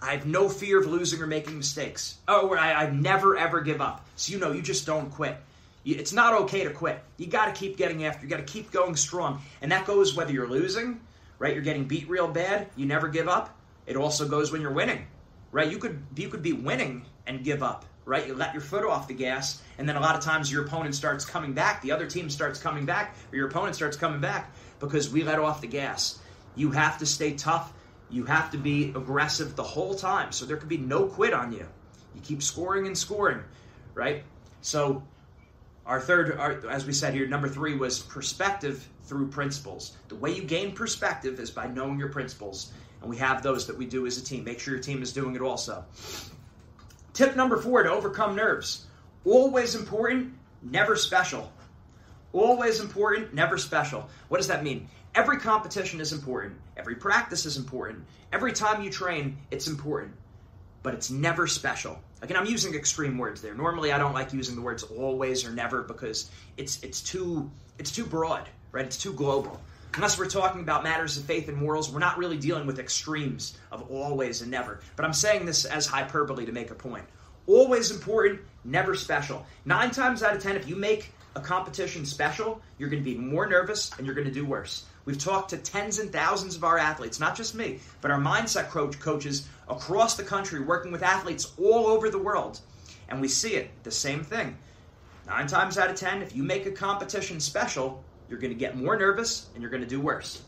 I 0.00 0.12
have 0.12 0.26
no 0.26 0.48
fear 0.48 0.80
of 0.80 0.86
losing 0.86 1.20
or 1.22 1.26
making 1.26 1.56
mistakes. 1.56 2.16
Oh, 2.28 2.54
I, 2.54 2.84
I 2.84 2.90
never 2.90 3.36
ever 3.36 3.60
give 3.60 3.80
up. 3.80 4.04
So, 4.16 4.32
you 4.32 4.38
know, 4.38 4.52
you 4.52 4.62
just 4.62 4.86
don't 4.86 5.10
quit. 5.10 5.36
It's 5.84 6.12
not 6.12 6.32
okay 6.42 6.64
to 6.64 6.70
quit. 6.70 7.02
You 7.18 7.26
got 7.26 7.46
to 7.46 7.52
keep 7.52 7.76
getting 7.76 8.04
after. 8.04 8.24
You 8.24 8.30
got 8.30 8.38
to 8.38 8.52
keep 8.52 8.70
going 8.70 8.96
strong. 8.96 9.42
And 9.60 9.70
that 9.70 9.86
goes 9.86 10.14
whether 10.14 10.32
you're 10.32 10.48
losing, 10.48 11.00
right? 11.38 11.52
You're 11.52 11.62
getting 11.62 11.84
beat 11.84 12.08
real 12.08 12.26
bad. 12.26 12.68
You 12.74 12.86
never 12.86 13.08
give 13.08 13.28
up. 13.28 13.54
It 13.86 13.96
also 13.96 14.26
goes 14.26 14.50
when 14.50 14.62
you're 14.62 14.72
winning, 14.72 15.06
right? 15.52 15.70
You 15.70 15.78
could 15.78 16.02
you 16.16 16.28
could 16.28 16.42
be 16.42 16.52
winning 16.52 17.04
and 17.26 17.44
give 17.44 17.62
up, 17.62 17.84
right? 18.04 18.26
You 18.26 18.34
let 18.34 18.52
your 18.52 18.60
foot 18.60 18.84
off 18.84 19.08
the 19.08 19.14
gas, 19.14 19.62
and 19.78 19.88
then 19.88 19.96
a 19.96 20.00
lot 20.00 20.16
of 20.16 20.22
times 20.22 20.50
your 20.50 20.64
opponent 20.64 20.94
starts 20.94 21.24
coming 21.24 21.52
back, 21.52 21.82
the 21.82 21.92
other 21.92 22.06
team 22.06 22.28
starts 22.30 22.60
coming 22.60 22.84
back, 22.84 23.16
or 23.32 23.36
your 23.36 23.48
opponent 23.48 23.76
starts 23.76 23.96
coming 23.96 24.20
back 24.20 24.54
because 24.78 25.10
we 25.10 25.22
let 25.22 25.38
off 25.38 25.60
the 25.60 25.66
gas. 25.66 26.18
You 26.56 26.70
have 26.70 26.98
to 26.98 27.06
stay 27.06 27.34
tough. 27.34 27.72
You 28.10 28.24
have 28.24 28.50
to 28.52 28.58
be 28.58 28.90
aggressive 28.90 29.56
the 29.56 29.62
whole 29.62 29.94
time. 29.94 30.32
So 30.32 30.44
there 30.44 30.56
could 30.56 30.68
be 30.68 30.78
no 30.78 31.06
quit 31.06 31.32
on 31.32 31.52
you. 31.52 31.66
You 32.14 32.20
keep 32.22 32.42
scoring 32.42 32.86
and 32.86 32.96
scoring, 32.96 33.40
right? 33.94 34.22
So 34.60 35.02
our 35.86 36.00
third, 36.00 36.36
our, 36.38 36.66
as 36.68 36.86
we 36.86 36.92
said 36.92 37.14
here, 37.14 37.26
number 37.26 37.48
three 37.48 37.74
was 37.74 38.00
perspective 38.00 38.88
through 39.04 39.28
principles. 39.28 39.96
The 40.08 40.14
way 40.14 40.32
you 40.32 40.42
gain 40.42 40.72
perspective 40.72 41.40
is 41.40 41.50
by 41.50 41.66
knowing 41.66 41.98
your 41.98 42.08
principles. 42.08 42.72
And 43.00 43.10
we 43.10 43.16
have 43.18 43.42
those 43.42 43.66
that 43.66 43.76
we 43.76 43.84
do 43.84 44.06
as 44.06 44.16
a 44.16 44.24
team. 44.24 44.44
Make 44.44 44.60
sure 44.60 44.74
your 44.74 44.82
team 44.82 45.02
is 45.02 45.12
doing 45.12 45.34
it 45.34 45.42
also. 45.42 45.84
Tip 47.14 47.36
number 47.36 47.56
four 47.56 47.84
to 47.84 47.90
overcome 47.90 48.34
nerves. 48.34 48.86
Always 49.24 49.76
important, 49.76 50.34
never 50.62 50.96
special. 50.96 51.50
Always 52.32 52.80
important, 52.80 53.32
never 53.32 53.56
special. 53.56 54.08
What 54.28 54.38
does 54.38 54.48
that 54.48 54.64
mean? 54.64 54.88
Every 55.14 55.38
competition 55.38 56.00
is 56.00 56.12
important. 56.12 56.56
Every 56.76 56.96
practice 56.96 57.46
is 57.46 57.56
important. 57.56 58.04
Every 58.32 58.52
time 58.52 58.82
you 58.82 58.90
train, 58.90 59.38
it's 59.52 59.68
important. 59.68 60.12
But 60.82 60.94
it's 60.94 61.08
never 61.08 61.46
special. 61.46 62.00
Again, 62.20 62.36
I'm 62.36 62.46
using 62.46 62.74
extreme 62.74 63.16
words 63.16 63.40
there. 63.40 63.54
Normally 63.54 63.92
I 63.92 63.98
don't 63.98 64.12
like 64.12 64.32
using 64.32 64.56
the 64.56 64.62
words 64.62 64.82
always 64.82 65.46
or 65.46 65.52
never 65.52 65.82
because 65.82 66.30
it's 66.56 66.82
it's 66.82 67.00
too 67.00 67.48
it's 67.78 67.92
too 67.92 68.04
broad, 68.04 68.48
right? 68.72 68.84
It's 68.84 68.98
too 68.98 69.12
global. 69.12 69.60
Unless 69.96 70.18
we're 70.18 70.26
talking 70.26 70.60
about 70.60 70.82
matters 70.82 71.16
of 71.16 71.24
faith 71.24 71.48
and 71.48 71.56
morals, 71.56 71.88
we're 71.88 72.00
not 72.00 72.18
really 72.18 72.36
dealing 72.36 72.66
with 72.66 72.80
extremes 72.80 73.56
of 73.70 73.88
always 73.90 74.42
and 74.42 74.50
never. 74.50 74.80
But 74.96 75.04
I'm 75.04 75.12
saying 75.12 75.46
this 75.46 75.64
as 75.64 75.86
hyperbole 75.86 76.44
to 76.46 76.52
make 76.52 76.72
a 76.72 76.74
point. 76.74 77.04
Always 77.46 77.92
important, 77.92 78.40
never 78.64 78.96
special. 78.96 79.46
Nine 79.64 79.92
times 79.92 80.24
out 80.24 80.34
of 80.34 80.42
ten, 80.42 80.56
if 80.56 80.66
you 80.66 80.74
make 80.74 81.12
a 81.36 81.40
competition 81.40 82.04
special, 82.04 82.60
you're 82.76 82.88
going 82.88 83.04
to 83.04 83.08
be 83.08 83.16
more 83.16 83.46
nervous 83.46 83.92
and 83.96 84.04
you're 84.04 84.16
going 84.16 84.26
to 84.26 84.34
do 84.34 84.44
worse. 84.44 84.86
We've 85.04 85.18
talked 85.18 85.50
to 85.50 85.58
tens 85.58 86.00
and 86.00 86.10
thousands 86.10 86.56
of 86.56 86.64
our 86.64 86.78
athletes, 86.78 87.20
not 87.20 87.36
just 87.36 87.54
me, 87.54 87.78
but 88.00 88.10
our 88.10 88.20
mindset 88.20 88.70
coach 88.70 88.98
coaches 88.98 89.46
across 89.68 90.16
the 90.16 90.24
country 90.24 90.60
working 90.60 90.90
with 90.90 91.04
athletes 91.04 91.52
all 91.56 91.86
over 91.86 92.10
the 92.10 92.18
world. 92.18 92.58
And 93.08 93.20
we 93.20 93.28
see 93.28 93.54
it, 93.54 93.70
the 93.84 93.92
same 93.92 94.24
thing. 94.24 94.56
Nine 95.26 95.46
times 95.46 95.78
out 95.78 95.90
of 95.90 95.96
ten, 95.96 96.20
if 96.20 96.34
you 96.34 96.42
make 96.42 96.66
a 96.66 96.72
competition 96.72 97.38
special, 97.38 98.02
you're 98.28 98.38
going 98.38 98.52
to 98.52 98.58
get 98.58 98.76
more 98.76 98.96
nervous 98.96 99.48
and 99.54 99.62
you're 99.62 99.70
going 99.70 99.82
to 99.82 99.88
do 99.88 100.00
worse. 100.00 100.42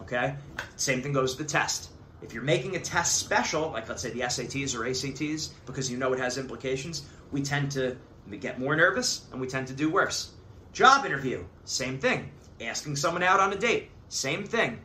Okay? 0.00 0.36
Same 0.76 1.02
thing 1.02 1.12
goes 1.12 1.36
with 1.36 1.46
the 1.46 1.52
test. 1.52 1.90
If 2.22 2.32
you're 2.32 2.42
making 2.42 2.76
a 2.76 2.80
test 2.80 3.18
special, 3.18 3.70
like 3.70 3.88
let's 3.88 4.02
say 4.02 4.10
the 4.10 4.20
SATs 4.20 4.76
or 4.76 4.86
ACTs, 4.86 5.48
because 5.66 5.90
you 5.90 5.96
know 5.96 6.12
it 6.12 6.18
has 6.18 6.36
implications, 6.36 7.04
we 7.30 7.42
tend 7.42 7.70
to 7.72 7.96
get 8.40 8.58
more 8.58 8.76
nervous 8.76 9.26
and 9.32 9.40
we 9.40 9.46
tend 9.46 9.68
to 9.68 9.74
do 9.74 9.90
worse. 9.90 10.32
Job 10.72 11.06
interview, 11.06 11.44
same 11.64 11.98
thing. 11.98 12.30
Asking 12.60 12.96
someone 12.96 13.22
out 13.22 13.40
on 13.40 13.52
a 13.52 13.56
date, 13.56 13.90
same 14.08 14.44
thing. 14.44 14.80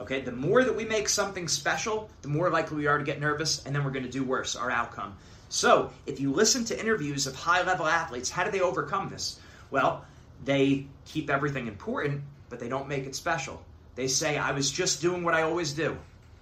Okay, 0.00 0.20
the 0.20 0.32
more 0.32 0.64
that 0.64 0.74
we 0.74 0.84
make 0.84 1.08
something 1.08 1.46
special, 1.46 2.10
the 2.22 2.28
more 2.28 2.50
likely 2.50 2.76
we 2.76 2.88
are 2.88 2.98
to 2.98 3.04
get 3.04 3.20
nervous, 3.20 3.64
and 3.64 3.74
then 3.74 3.84
we're 3.84 3.92
going 3.92 4.04
to 4.04 4.10
do 4.10 4.24
worse, 4.24 4.56
our 4.56 4.70
outcome. 4.70 5.16
So, 5.48 5.92
if 6.06 6.18
you 6.18 6.32
listen 6.32 6.64
to 6.64 6.80
interviews 6.80 7.28
of 7.28 7.36
high 7.36 7.62
level 7.62 7.86
athletes, 7.86 8.28
how 8.28 8.42
do 8.42 8.50
they 8.50 8.60
overcome 8.60 9.08
this? 9.08 9.38
Well, 9.70 10.04
they 10.44 10.86
keep 11.04 11.30
everything 11.30 11.66
important, 11.66 12.22
but 12.48 12.60
they 12.60 12.68
don't 12.68 12.88
make 12.88 13.06
it 13.06 13.14
special. 13.14 13.62
They 13.94 14.08
say, 14.08 14.38
I 14.38 14.52
was 14.52 14.70
just 14.70 15.00
doing 15.00 15.22
what 15.22 15.34
I 15.34 15.42
always 15.42 15.72
do. 15.72 15.96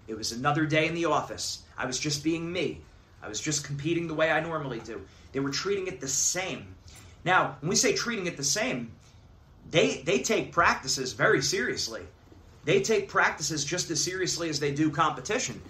It 0.09 0.17
was 0.17 0.33
another 0.33 0.67
day 0.67 0.87
in 0.87 0.95
the 0.95 1.05
office. 1.05 1.63
I 1.77 1.87
was 1.87 1.99
just 1.99 2.25
being 2.25 2.53
me. 2.53 2.81
I 3.23 3.29
was 3.29 3.41
just 3.41 3.65
competing 3.65 4.09
the 4.09 4.15
way 4.15 4.31
I 4.31 4.41
normally 4.41 4.81
do. 4.81 5.01
They 5.33 5.41
were 5.41 5.51
treating 5.51 5.87
it 5.87 6.01
the 6.01 6.09
same. 6.09 6.75
Now, 7.25 7.57
when 7.61 7.71
we 7.71 7.77
say 7.77 7.95
treating 7.95 8.27
it 8.27 8.37
the 8.37 8.45
same, 8.45 8.93
they 9.71 10.03
they 10.03 10.19
take 10.19 10.53
practices 10.53 11.13
very 11.13 11.41
seriously. 11.41 12.03
They 12.65 12.83
take 12.83 13.09
practices 13.09 13.65
just 13.65 13.91
as 13.91 14.03
seriously 14.03 14.49
as 14.49 14.59
they 14.61 14.73
do 14.73 14.91
competition. 14.91 15.61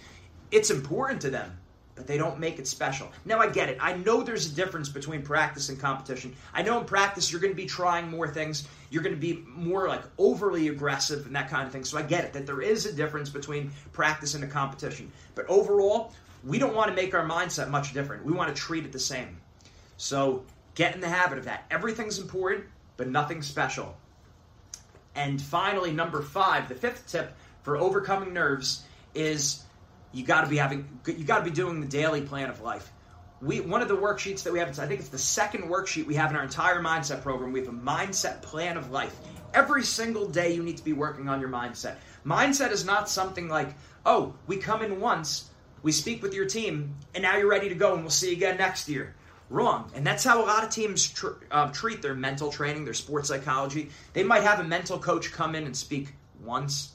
It's 0.50 0.70
important 0.70 1.20
to 1.22 1.30
them, 1.30 1.56
but 2.02 2.08
they 2.08 2.18
don't 2.18 2.40
make 2.40 2.58
it 2.58 2.66
special. 2.66 3.08
Now 3.24 3.38
I 3.38 3.48
get 3.48 3.68
it. 3.68 3.78
I 3.80 3.92
know 3.92 4.24
there's 4.24 4.50
a 4.50 4.54
difference 4.56 4.88
between 4.88 5.22
practice 5.22 5.68
and 5.68 5.78
competition. 5.78 6.34
I 6.52 6.62
know 6.62 6.80
in 6.80 6.84
practice 6.84 7.30
you're 7.30 7.40
going 7.40 7.52
to 7.52 7.56
be 7.56 7.66
trying 7.66 8.10
more 8.10 8.26
things. 8.26 8.66
You're 8.90 9.04
going 9.04 9.14
to 9.14 9.20
be 9.20 9.44
more 9.46 9.86
like 9.86 10.02
overly 10.18 10.66
aggressive 10.66 11.26
and 11.26 11.36
that 11.36 11.48
kind 11.48 11.64
of 11.64 11.72
thing. 11.72 11.84
So 11.84 11.96
I 11.96 12.02
get 12.02 12.24
it 12.24 12.32
that 12.32 12.44
there 12.44 12.60
is 12.60 12.86
a 12.86 12.92
difference 12.92 13.30
between 13.30 13.70
practice 13.92 14.34
and 14.34 14.42
a 14.42 14.48
competition. 14.48 15.12
But 15.36 15.46
overall, 15.48 16.12
we 16.42 16.58
don't 16.58 16.74
want 16.74 16.88
to 16.88 16.96
make 16.96 17.14
our 17.14 17.24
mindset 17.24 17.70
much 17.70 17.94
different. 17.94 18.24
We 18.24 18.32
want 18.32 18.52
to 18.52 18.60
treat 18.60 18.84
it 18.84 18.90
the 18.90 18.98
same. 18.98 19.40
So 19.96 20.42
get 20.74 20.96
in 20.96 21.00
the 21.00 21.08
habit 21.08 21.38
of 21.38 21.44
that. 21.44 21.66
Everything's 21.70 22.18
important, 22.18 22.64
but 22.96 23.06
nothing 23.06 23.42
special. 23.42 23.96
And 25.14 25.40
finally, 25.40 25.92
number 25.92 26.20
five, 26.20 26.68
the 26.68 26.74
fifth 26.74 27.06
tip 27.06 27.32
for 27.62 27.76
overcoming 27.76 28.32
nerves 28.32 28.82
is 29.14 29.62
you 30.12 30.24
got 30.24 30.42
to 30.42 30.46
be 30.48 30.56
having 30.56 31.00
you 31.06 31.24
got 31.24 31.38
to 31.38 31.44
be 31.44 31.50
doing 31.50 31.80
the 31.80 31.86
daily 31.86 32.22
plan 32.22 32.50
of 32.50 32.60
life. 32.60 32.92
We 33.40 33.60
one 33.60 33.82
of 33.82 33.88
the 33.88 33.96
worksheets 33.96 34.42
that 34.44 34.52
we 34.52 34.58
have, 34.58 34.78
I 34.78 34.86
think 34.86 35.00
it's 35.00 35.08
the 35.08 35.18
second 35.18 35.64
worksheet 35.64 36.06
we 36.06 36.14
have 36.14 36.30
in 36.30 36.36
our 36.36 36.44
entire 36.44 36.80
mindset 36.80 37.22
program. 37.22 37.52
We 37.52 37.60
have 37.60 37.68
a 37.68 37.72
mindset 37.72 38.42
plan 38.42 38.76
of 38.76 38.90
life. 38.90 39.16
Every 39.54 39.82
single 39.82 40.28
day, 40.28 40.54
you 40.54 40.62
need 40.62 40.76
to 40.78 40.84
be 40.84 40.92
working 40.92 41.28
on 41.28 41.40
your 41.40 41.50
mindset. 41.50 41.96
Mindset 42.24 42.70
is 42.70 42.84
not 42.84 43.08
something 43.08 43.48
like, 43.48 43.74
oh, 44.06 44.34
we 44.46 44.56
come 44.56 44.82
in 44.82 45.00
once, 45.00 45.50
we 45.82 45.92
speak 45.92 46.22
with 46.22 46.34
your 46.34 46.46
team, 46.46 46.94
and 47.14 47.22
now 47.22 47.36
you're 47.36 47.50
ready 47.50 47.68
to 47.68 47.74
go, 47.74 47.94
and 47.94 48.02
we'll 48.02 48.10
see 48.10 48.30
you 48.30 48.36
again 48.36 48.56
next 48.56 48.88
year. 48.88 49.14
Wrong. 49.50 49.90
And 49.94 50.06
that's 50.06 50.24
how 50.24 50.42
a 50.42 50.46
lot 50.46 50.64
of 50.64 50.70
teams 50.70 51.10
tr- 51.10 51.32
uh, 51.50 51.70
treat 51.72 52.00
their 52.00 52.14
mental 52.14 52.50
training, 52.50 52.84
their 52.84 52.94
sports 52.94 53.28
psychology. 53.28 53.90
They 54.14 54.22
might 54.22 54.44
have 54.44 54.60
a 54.60 54.64
mental 54.64 54.98
coach 54.98 55.30
come 55.32 55.54
in 55.54 55.64
and 55.64 55.76
speak 55.76 56.14
once, 56.42 56.92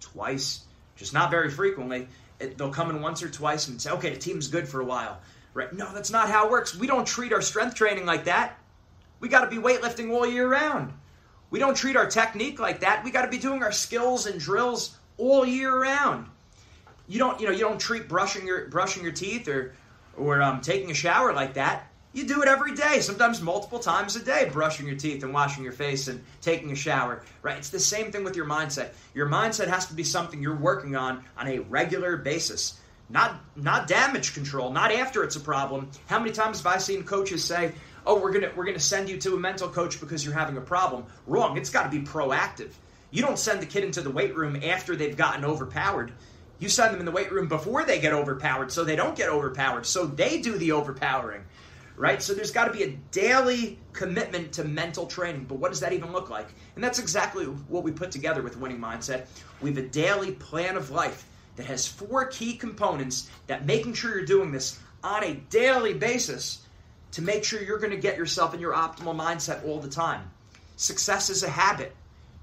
twice, 0.00 0.64
just 0.96 1.14
not 1.14 1.30
very 1.30 1.50
frequently. 1.50 2.08
It, 2.40 2.58
they'll 2.58 2.70
come 2.70 2.90
in 2.90 3.00
once 3.02 3.22
or 3.22 3.28
twice 3.28 3.68
and 3.68 3.80
say, 3.80 3.90
okay, 3.90 4.10
the 4.10 4.18
team's 4.18 4.48
good 4.48 4.68
for 4.68 4.80
a 4.80 4.84
while. 4.84 5.20
Right? 5.52 5.72
No, 5.72 5.92
that's 5.92 6.10
not 6.10 6.28
how 6.28 6.46
it 6.46 6.50
works. 6.50 6.74
We 6.74 6.86
don't 6.86 7.06
treat 7.06 7.32
our 7.32 7.42
strength 7.42 7.74
training 7.74 8.06
like 8.06 8.24
that. 8.24 8.58
We 9.20 9.28
got 9.28 9.42
to 9.42 9.50
be 9.50 9.56
weightlifting 9.56 10.10
all 10.10 10.26
year 10.26 10.48
round. 10.48 10.92
We 11.50 11.58
don't 11.58 11.76
treat 11.76 11.96
our 11.96 12.06
technique 12.06 12.58
like 12.60 12.80
that. 12.80 13.04
We 13.04 13.10
got 13.10 13.22
to 13.22 13.30
be 13.30 13.38
doing 13.38 13.62
our 13.62 13.72
skills 13.72 14.26
and 14.26 14.40
drills 14.40 14.96
all 15.18 15.44
year 15.44 15.80
round. 15.80 16.26
You 17.08 17.18
don't, 17.18 17.40
you 17.40 17.46
know, 17.46 17.52
you 17.52 17.60
don't 17.60 17.80
treat 17.80 18.08
brushing 18.08 18.46
your 18.46 18.68
brushing 18.68 19.02
your 19.02 19.12
teeth 19.12 19.48
or 19.48 19.74
or 20.16 20.40
um, 20.40 20.60
taking 20.60 20.90
a 20.90 20.94
shower 20.94 21.32
like 21.32 21.54
that. 21.54 21.89
You 22.12 22.24
do 22.24 22.42
it 22.42 22.48
every 22.48 22.74
day, 22.74 23.00
sometimes 23.00 23.40
multiple 23.40 23.78
times 23.78 24.16
a 24.16 24.24
day, 24.24 24.50
brushing 24.52 24.86
your 24.86 24.96
teeth 24.96 25.22
and 25.22 25.32
washing 25.32 25.62
your 25.62 25.72
face 25.72 26.08
and 26.08 26.24
taking 26.40 26.72
a 26.72 26.74
shower, 26.74 27.22
right? 27.42 27.56
It's 27.56 27.70
the 27.70 27.78
same 27.78 28.10
thing 28.10 28.24
with 28.24 28.34
your 28.34 28.46
mindset. 28.46 28.90
Your 29.14 29.28
mindset 29.28 29.68
has 29.68 29.86
to 29.86 29.94
be 29.94 30.02
something 30.02 30.42
you're 30.42 30.56
working 30.56 30.96
on 30.96 31.22
on 31.38 31.46
a 31.46 31.60
regular 31.60 32.16
basis. 32.16 32.76
Not 33.08 33.40
not 33.54 33.86
damage 33.86 34.34
control, 34.34 34.72
not 34.72 34.90
after 34.90 35.22
it's 35.22 35.36
a 35.36 35.40
problem. 35.40 35.88
How 36.06 36.18
many 36.18 36.32
times 36.32 36.58
have 36.58 36.66
I 36.66 36.78
seen 36.78 37.04
coaches 37.04 37.44
say, 37.44 37.72
"Oh, 38.04 38.20
we're 38.20 38.32
going 38.32 38.42
to 38.42 38.52
we're 38.56 38.64
going 38.64 38.76
to 38.76 38.82
send 38.82 39.08
you 39.08 39.16
to 39.18 39.36
a 39.36 39.38
mental 39.38 39.68
coach 39.68 40.00
because 40.00 40.24
you're 40.24 40.34
having 40.34 40.56
a 40.56 40.60
problem." 40.60 41.04
Wrong. 41.28 41.56
It's 41.56 41.70
got 41.70 41.84
to 41.84 41.90
be 41.90 42.04
proactive. 42.04 42.70
You 43.12 43.22
don't 43.22 43.38
send 43.38 43.62
the 43.62 43.66
kid 43.66 43.84
into 43.84 44.00
the 44.00 44.10
weight 44.10 44.36
room 44.36 44.56
after 44.64 44.96
they've 44.96 45.16
gotten 45.16 45.44
overpowered. 45.44 46.12
You 46.58 46.68
send 46.68 46.92
them 46.92 47.00
in 47.00 47.06
the 47.06 47.12
weight 47.12 47.32
room 47.32 47.48
before 47.48 47.84
they 47.84 48.00
get 48.00 48.12
overpowered 48.12 48.70
so 48.70 48.84
they 48.84 48.94
don't 48.94 49.16
get 49.16 49.28
overpowered. 49.28 49.86
So 49.86 50.06
they 50.06 50.40
do 50.40 50.58
the 50.58 50.72
overpowering 50.72 51.42
right? 52.00 52.22
So 52.22 52.32
there's 52.32 52.50
got 52.50 52.64
to 52.64 52.72
be 52.72 52.82
a 52.82 52.92
daily 53.12 53.78
commitment 53.92 54.52
to 54.52 54.64
mental 54.64 55.06
training. 55.06 55.44
But 55.44 55.56
what 55.56 55.70
does 55.70 55.80
that 55.80 55.92
even 55.92 56.12
look 56.12 56.30
like? 56.30 56.48
And 56.74 56.82
that's 56.82 56.98
exactly 56.98 57.44
what 57.44 57.84
we 57.84 57.92
put 57.92 58.10
together 58.10 58.40
with 58.40 58.56
Winning 58.56 58.80
Mindset. 58.80 59.26
We 59.60 59.68
have 59.68 59.78
a 59.78 59.86
daily 59.86 60.32
plan 60.32 60.76
of 60.78 60.90
life 60.90 61.26
that 61.56 61.66
has 61.66 61.86
four 61.86 62.24
key 62.24 62.56
components 62.56 63.28
that 63.48 63.66
making 63.66 63.92
sure 63.92 64.16
you're 64.16 64.24
doing 64.24 64.50
this 64.50 64.78
on 65.04 65.24
a 65.24 65.34
daily 65.50 65.92
basis 65.92 66.64
to 67.12 67.22
make 67.22 67.44
sure 67.44 67.62
you're 67.62 67.78
going 67.78 67.90
to 67.90 67.98
get 67.98 68.16
yourself 68.16 68.54
in 68.54 68.60
your 68.60 68.72
optimal 68.72 69.14
mindset 69.14 69.66
all 69.66 69.78
the 69.78 69.90
time. 69.90 70.30
Success 70.76 71.28
is 71.28 71.42
a 71.42 71.50
habit. 71.50 71.94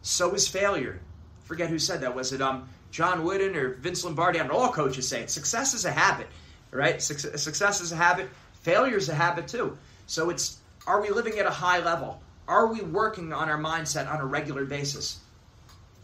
So 0.04 0.36
is 0.36 0.48
failure. 0.48 1.02
Forget 1.46 1.70
who 1.70 1.80
said 1.80 2.02
that. 2.02 2.16
Was 2.16 2.32
it 2.32 2.42
um, 2.44 2.70
John 2.92 3.24
Wooden 3.24 3.56
or 3.56 3.74
Vince 3.74 4.04
Lombardi? 4.04 4.40
I 4.40 4.46
know. 4.46 4.54
All 4.54 4.72
coaches 4.72 5.08
say 5.08 5.22
it. 5.22 5.32
Success 5.32 5.74
is 5.74 5.86
a 5.86 5.92
habit, 5.92 6.28
right? 6.70 7.02
Success 7.02 7.82
is 7.82 7.92
a 7.92 7.96
habit. 7.96 8.30
Failure 8.68 8.98
is 8.98 9.08
a 9.08 9.16
habit 9.16 9.48
too. 9.48 9.78
So 10.08 10.30
it's 10.30 10.58
are 10.86 11.02
we 11.02 11.10
living 11.10 11.40
at 11.40 11.46
a 11.46 11.50
high 11.50 11.80
level? 11.80 12.20
Are 12.50 12.68
we 12.68 12.82
working 12.82 13.32
on 13.32 13.48
our 13.48 13.58
mindset 13.58 14.12
on 14.12 14.20
a 14.20 14.26
regular 14.26 14.66
basis? 14.66 15.20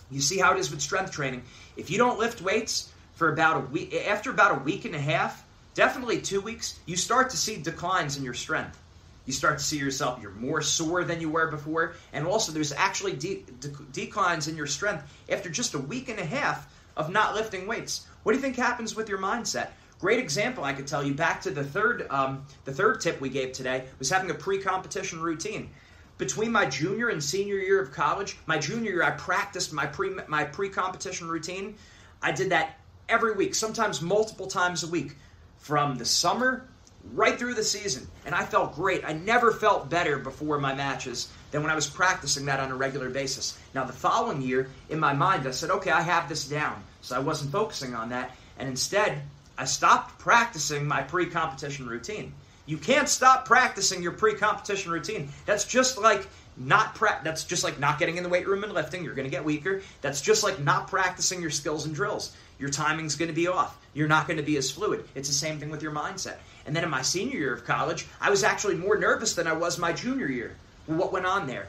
You 0.10 0.22
see 0.22 0.40
how 0.40 0.54
it 0.54 0.60
is 0.60 0.72
with 0.72 0.80
strength 0.80 1.12
training. 1.12 1.44
If 1.76 1.92
you 1.92 1.98
don't 1.98 2.20
lift 2.20 2.42
weights 2.42 2.90
for 3.16 3.34
about 3.34 3.58
a 3.58 3.68
week, 3.68 3.94
after 4.08 4.32
about 4.32 4.56
a 4.56 4.64
week 4.64 4.86
and 4.86 4.96
a 4.96 5.00
half, 5.00 5.46
definitely 5.74 6.22
two 6.22 6.40
weeks, 6.40 6.80
you 6.86 6.96
start 6.96 7.32
to 7.32 7.38
see 7.38 7.58
declines 7.58 8.16
in 8.16 8.24
your 8.24 8.34
strength. 8.34 8.80
You 9.26 9.34
start 9.34 9.58
to 9.58 9.64
see 9.66 9.78
yourself, 9.78 10.22
you're 10.22 10.32
more 10.32 10.62
sore 10.62 11.04
than 11.04 11.20
you 11.20 11.30
were 11.30 11.52
before. 11.52 11.96
And 12.14 12.26
also, 12.26 12.54
there's 12.54 12.72
actually 12.72 13.18
de- 13.18 13.44
de- 13.60 13.74
declines 13.92 14.48
in 14.48 14.56
your 14.56 14.68
strength 14.68 15.04
after 15.30 15.50
just 15.50 15.74
a 15.74 15.80
week 15.80 16.08
and 16.08 16.18
a 16.18 16.26
half 16.26 16.66
of 16.96 17.12
not 17.12 17.36
lifting 17.36 17.68
weights. 17.68 18.08
What 18.24 18.32
do 18.32 18.38
you 18.38 18.42
think 18.42 18.56
happens 18.56 18.96
with 18.96 19.10
your 19.10 19.20
mindset? 19.20 19.72
Great 20.04 20.20
example 20.20 20.66
I 20.66 20.74
could 20.74 20.86
tell 20.86 21.02
you 21.02 21.14
back 21.14 21.40
to 21.44 21.50
the 21.50 21.64
third 21.64 22.08
um, 22.10 22.46
the 22.66 22.74
third 22.74 23.00
tip 23.00 23.22
we 23.22 23.30
gave 23.30 23.54
today 23.54 23.86
was 24.00 24.10
having 24.10 24.32
a 24.32 24.34
pre-competition 24.34 25.22
routine. 25.22 25.70
Between 26.18 26.52
my 26.52 26.66
junior 26.66 27.08
and 27.08 27.24
senior 27.24 27.56
year 27.56 27.82
of 27.82 27.94
college, 27.94 28.36
my 28.46 28.58
junior 28.58 28.92
year 28.92 29.04
I 29.04 29.12
practiced 29.12 29.72
my 29.72 29.86
pre 29.86 30.10
my 30.28 30.44
pre-competition 30.44 31.30
routine. 31.30 31.76
I 32.22 32.34
did 32.34 32.50
that 32.50 32.78
every 33.08 33.32
week, 33.32 33.56
sometimes 33.56 34.02
multiple 34.02 34.46
times 34.46 34.84
a 34.84 34.90
week, 34.90 35.16
from 35.60 35.96
the 35.96 36.04
summer 36.04 36.68
right 37.14 37.40
through 37.40 37.54
the 37.54 37.64
season. 37.64 38.06
And 38.26 38.36
I 38.36 38.44
felt 38.44 38.76
great. 38.76 39.06
I 39.06 39.14
never 39.14 39.54
felt 39.54 39.90
better 39.90 40.20
before 40.20 40.60
my 40.60 40.76
matches 40.76 41.32
than 41.52 41.62
when 41.62 41.72
I 41.72 41.76
was 41.76 41.90
practicing 41.90 42.44
that 42.48 42.60
on 42.60 42.72
a 42.72 42.76
regular 42.76 43.10
basis. 43.10 43.58
Now, 43.74 43.86
the 43.86 43.94
following 43.94 44.42
year, 44.42 44.70
in 44.90 45.00
my 45.00 45.14
mind, 45.14 45.48
I 45.48 45.52
said, 45.52 45.70
okay, 45.70 45.92
I 45.92 46.02
have 46.02 46.28
this 46.28 46.46
down. 46.46 46.84
So 47.00 47.16
I 47.16 47.20
wasn't 47.20 47.54
focusing 47.54 47.96
on 47.96 48.10
that. 48.10 48.36
And 48.60 48.68
instead, 48.68 49.22
I 49.64 49.66
stopped 49.66 50.20
practicing 50.20 50.86
my 50.86 51.04
pre 51.04 51.26
competition 51.26 51.88
routine. 51.88 52.34
You 52.66 52.78
can't 52.78 53.08
stop 53.08 53.46
practicing 53.46 54.04
your 54.04 54.12
pre 54.12 54.34
competition 54.34 54.92
routine. 54.92 55.30
That's 55.46 55.64
just 55.64 55.98
like 55.98 56.28
not 56.58 56.96
pra- 56.96 57.22
that's 57.24 57.46
just 57.46 57.64
like 57.64 57.80
not 57.80 57.98
getting 57.98 58.18
in 58.18 58.24
the 58.24 58.30
weight 58.30 58.46
room 58.46 58.66
and 58.66 58.74
lifting. 58.74 59.06
You're 59.06 59.14
going 59.14 59.24
to 59.24 59.32
get 59.32 59.46
weaker. 59.46 59.82
That's 60.02 60.20
just 60.20 60.44
like 60.44 60.60
not 60.60 60.90
practicing 60.90 61.42
your 61.42 61.50
skills 61.50 61.86
and 61.86 61.96
drills. 61.96 62.36
Your 62.60 62.72
timing's 62.72 63.16
going 63.16 63.30
to 63.30 63.34
be 63.34 63.48
off. 63.48 63.78
You're 63.94 64.10
not 64.10 64.28
going 64.28 64.36
to 64.36 64.44
be 64.44 64.58
as 64.58 64.70
fluid. 64.70 65.06
It's 65.16 65.30
the 65.30 65.34
same 65.34 65.60
thing 65.60 65.70
with 65.70 65.82
your 65.82 65.94
mindset. 65.94 66.40
And 66.66 66.76
then 66.76 66.84
in 66.84 66.90
my 66.90 67.02
senior 67.02 67.40
year 67.40 67.54
of 67.54 67.64
college 67.64 68.06
i 68.20 68.30
was 68.30 68.44
actually 68.44 68.76
more 68.76 68.98
nervous 68.98 69.34
than 69.34 69.48
i 69.48 69.54
was 69.54 69.80
my 69.80 69.94
junior 69.94 70.28
year. 70.28 70.58
What 70.88 71.14
went 71.14 71.26
on 71.26 71.48
there? 71.48 71.68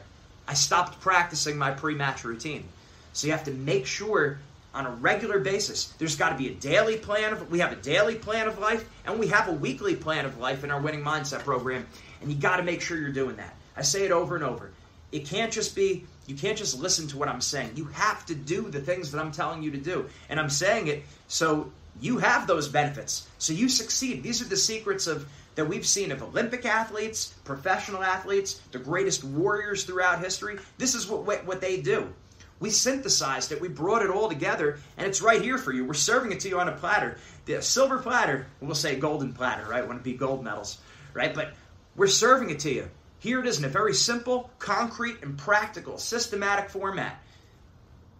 I 0.49 0.53
stopped 0.53 0.99
practicing 0.99 1.57
my 1.57 1.71
pre-match 1.71 2.25
routine. 2.25 2.65
So 3.13 3.27
you 3.27 3.31
have 3.31 3.45
to 3.45 3.51
make 3.51 3.85
sure 3.85 4.39
on 4.75 4.85
a 4.85 4.91
regular 4.91 5.39
basis. 5.39 5.85
There's 5.97 6.17
got 6.17 6.29
to 6.29 6.35
be 6.35 6.49
a 6.49 6.53
daily 6.53 6.97
plan 6.97 7.33
of 7.33 7.49
we 7.49 7.59
have 7.59 7.71
a 7.71 7.77
daily 7.77 8.15
plan 8.15 8.47
of 8.47 8.59
life 8.59 8.87
and 9.05 9.17
we 9.17 9.27
have 9.27 9.47
a 9.47 9.53
weekly 9.53 9.95
plan 9.95 10.25
of 10.25 10.37
life 10.37 10.63
in 10.63 10.69
our 10.69 10.81
winning 10.81 11.03
mindset 11.03 11.39
program 11.39 11.87
and 12.21 12.31
you 12.31 12.37
got 12.37 12.57
to 12.57 12.63
make 12.63 12.81
sure 12.81 12.97
you're 12.97 13.09
doing 13.09 13.37
that. 13.37 13.55
I 13.77 13.81
say 13.81 14.03
it 14.05 14.11
over 14.11 14.35
and 14.35 14.43
over. 14.43 14.71
It 15.11 15.25
can't 15.25 15.51
just 15.51 15.75
be 15.75 16.05
you 16.27 16.35
can't 16.35 16.57
just 16.57 16.79
listen 16.79 17.07
to 17.07 17.17
what 17.17 17.29
I'm 17.29 17.41
saying. 17.41 17.71
You 17.75 17.85
have 17.85 18.25
to 18.25 18.35
do 18.35 18.69
the 18.69 18.81
things 18.81 19.11
that 19.11 19.21
I'm 19.21 19.31
telling 19.31 19.63
you 19.63 19.71
to 19.71 19.77
do. 19.77 20.09
And 20.29 20.39
I'm 20.39 20.49
saying 20.49 20.87
it 20.87 21.03
so 21.27 21.71
you 22.01 22.17
have 22.17 22.45
those 22.45 22.67
benefits. 22.67 23.27
So 23.37 23.53
you 23.53 23.69
succeed. 23.69 24.23
These 24.23 24.41
are 24.41 24.45
the 24.45 24.57
secrets 24.57 25.07
of 25.07 25.27
that 25.55 25.69
we've 25.69 25.85
seen 25.85 26.11
of 26.11 26.21
Olympic 26.21 26.65
athletes, 26.65 27.33
professional 27.45 28.03
athletes, 28.03 28.59
the 28.73 28.79
greatest 28.79 29.23
warriors 29.23 29.85
throughout 29.85 30.19
history. 30.19 30.57
This 30.77 30.95
is 30.95 31.07
what 31.07 31.45
what 31.45 31.61
they 31.61 31.79
do. 31.79 32.13
We 32.59 32.69
synthesized 32.69 33.51
it, 33.51 33.59
we 33.59 33.67
brought 33.67 34.01
it 34.01 34.09
all 34.09 34.29
together, 34.29 34.79
and 34.97 35.05
it's 35.05 35.21
right 35.21 35.41
here 35.41 35.57
for 35.57 35.73
you. 35.73 35.83
We're 35.85 35.93
serving 35.93 36.31
it 36.31 36.39
to 36.41 36.49
you 36.49 36.59
on 36.59 36.69
a 36.69 36.73
platter. 36.73 37.17
The 37.45 37.61
silver 37.61 37.99
platter, 37.99 38.47
we'll 38.61 38.75
say 38.75 38.95
golden 38.95 39.33
platter, 39.33 39.67
right? 39.69 39.85
Wouldn't 39.85 40.03
be 40.03 40.13
gold 40.13 40.43
medals, 40.43 40.77
right? 41.13 41.33
But 41.33 41.53
we're 41.95 42.07
serving 42.07 42.49
it 42.49 42.59
to 42.59 42.71
you. 42.71 42.89
Here 43.19 43.39
it 43.39 43.47
is 43.47 43.59
in 43.59 43.65
a 43.65 43.69
very 43.69 43.93
simple, 43.93 44.49
concrete, 44.59 45.17
and 45.21 45.37
practical, 45.37 45.97
systematic 45.97 46.69
format. 46.69 47.21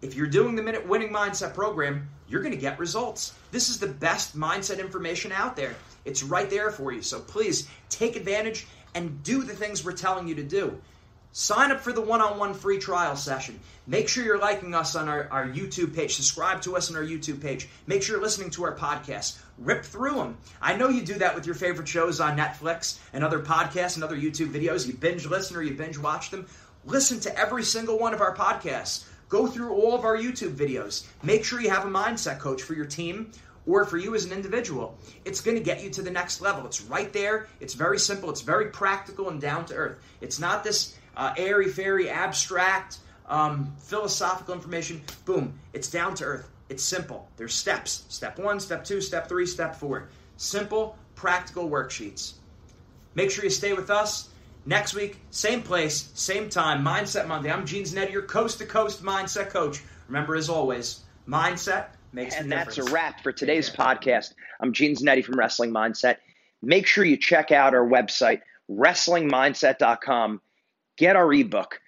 If 0.02 0.14
you're 0.14 0.26
doing 0.26 0.54
the 0.54 0.62
Minute 0.62 0.86
Winning 0.86 1.12
Mindset 1.12 1.54
program, 1.54 2.08
you're 2.28 2.42
going 2.42 2.54
to 2.54 2.60
get 2.60 2.78
results. 2.78 3.34
This 3.50 3.68
is 3.68 3.78
the 3.78 3.86
best 3.86 4.36
mindset 4.36 4.78
information 4.78 5.32
out 5.32 5.56
there. 5.56 5.74
It's 6.04 6.22
right 6.22 6.50
there 6.50 6.70
for 6.70 6.92
you. 6.92 7.02
So 7.02 7.20
please 7.20 7.68
take 7.88 8.16
advantage 8.16 8.66
and 8.94 9.22
do 9.22 9.42
the 9.42 9.54
things 9.54 9.84
we're 9.84 9.92
telling 9.92 10.28
you 10.28 10.34
to 10.34 10.42
do. 10.42 10.78
Sign 11.38 11.70
up 11.70 11.82
for 11.82 11.92
the 11.92 12.00
one 12.00 12.22
on 12.22 12.38
one 12.38 12.54
free 12.54 12.78
trial 12.78 13.14
session. 13.14 13.60
Make 13.86 14.08
sure 14.08 14.24
you're 14.24 14.38
liking 14.38 14.74
us 14.74 14.96
on 14.96 15.06
our, 15.06 15.28
our 15.30 15.46
YouTube 15.46 15.94
page. 15.94 16.14
Subscribe 16.14 16.62
to 16.62 16.78
us 16.78 16.90
on 16.90 16.96
our 16.96 17.02
YouTube 17.02 17.42
page. 17.42 17.68
Make 17.86 18.02
sure 18.02 18.16
you're 18.16 18.24
listening 18.24 18.48
to 18.52 18.64
our 18.64 18.74
podcast. 18.74 19.36
Rip 19.58 19.84
through 19.84 20.14
them. 20.14 20.38
I 20.62 20.78
know 20.78 20.88
you 20.88 21.02
do 21.02 21.16
that 21.16 21.34
with 21.34 21.44
your 21.44 21.54
favorite 21.54 21.88
shows 21.88 22.20
on 22.20 22.38
Netflix 22.38 22.98
and 23.12 23.22
other 23.22 23.40
podcasts 23.40 23.96
and 23.96 24.02
other 24.02 24.16
YouTube 24.16 24.50
videos. 24.50 24.86
You 24.86 24.94
binge 24.94 25.26
listen 25.26 25.58
or 25.58 25.62
you 25.62 25.74
binge 25.74 25.98
watch 25.98 26.30
them. 26.30 26.46
Listen 26.86 27.20
to 27.20 27.38
every 27.38 27.64
single 27.64 27.98
one 27.98 28.14
of 28.14 28.22
our 28.22 28.34
podcasts. 28.34 29.04
Go 29.28 29.46
through 29.46 29.74
all 29.74 29.94
of 29.94 30.06
our 30.06 30.16
YouTube 30.16 30.56
videos. 30.56 31.04
Make 31.22 31.44
sure 31.44 31.60
you 31.60 31.68
have 31.68 31.84
a 31.84 31.90
mindset 31.90 32.38
coach 32.38 32.62
for 32.62 32.72
your 32.72 32.86
team 32.86 33.30
or 33.66 33.84
for 33.84 33.98
you 33.98 34.14
as 34.14 34.24
an 34.24 34.32
individual. 34.32 34.96
It's 35.24 35.40
going 35.40 35.56
to 35.56 35.62
get 35.62 35.82
you 35.82 35.90
to 35.90 36.02
the 36.02 36.10
next 36.10 36.40
level. 36.40 36.64
It's 36.64 36.80
right 36.82 37.12
there. 37.12 37.48
It's 37.60 37.74
very 37.74 37.98
simple. 37.98 38.30
It's 38.30 38.40
very 38.40 38.70
practical 38.70 39.28
and 39.28 39.40
down 39.40 39.66
to 39.66 39.74
earth. 39.74 39.98
It's 40.20 40.38
not 40.38 40.64
this 40.64 40.95
uh, 41.16 41.34
airy 41.36 41.68
fairy, 41.68 42.08
abstract, 42.10 42.98
um, 43.28 43.72
philosophical 43.78 44.54
information. 44.54 45.02
Boom, 45.24 45.58
it's 45.72 45.90
down 45.90 46.14
to 46.16 46.24
earth. 46.24 46.48
It's 46.68 46.82
simple. 46.82 47.28
There's 47.36 47.54
steps. 47.54 48.04
Step 48.08 48.38
one, 48.38 48.60
step 48.60 48.84
two, 48.84 49.00
step 49.00 49.28
three, 49.28 49.46
step 49.46 49.76
four. 49.76 50.08
Simple, 50.36 50.96
practical 51.14 51.70
worksheets. 51.70 52.34
Make 53.14 53.30
sure 53.30 53.44
you 53.44 53.50
stay 53.50 53.72
with 53.72 53.90
us. 53.90 54.28
Next 54.66 54.94
week, 54.94 55.18
same 55.30 55.62
place, 55.62 56.10
same 56.14 56.50
time, 56.50 56.84
Mindset 56.84 57.28
Monday. 57.28 57.52
I'm 57.52 57.64
Gene 57.64 57.84
Zanetti, 57.84 58.12
your 58.12 58.22
coast 58.22 58.58
to 58.58 58.66
coast 58.66 59.02
mindset 59.02 59.48
coach. 59.48 59.80
Remember, 60.08 60.34
as 60.34 60.48
always, 60.48 61.02
mindset 61.28 61.86
makes 62.12 62.34
and 62.34 62.46
the 62.46 62.56
difference. 62.56 62.78
And 62.78 62.86
that's 62.86 62.90
a 62.90 62.92
wrap 62.92 63.22
for 63.22 63.30
today's 63.30 63.70
podcast. 63.70 64.34
I'm 64.60 64.72
Gene 64.72 64.96
Zanetti 64.96 65.24
from 65.24 65.38
Wrestling 65.38 65.70
Mindset. 65.70 66.16
Make 66.62 66.88
sure 66.88 67.04
you 67.04 67.16
check 67.16 67.52
out 67.52 67.74
our 67.74 67.86
website, 67.86 68.40
wrestlingmindset.com 68.68 70.40
get 70.96 71.16
our 71.16 71.32
ebook. 71.32 71.80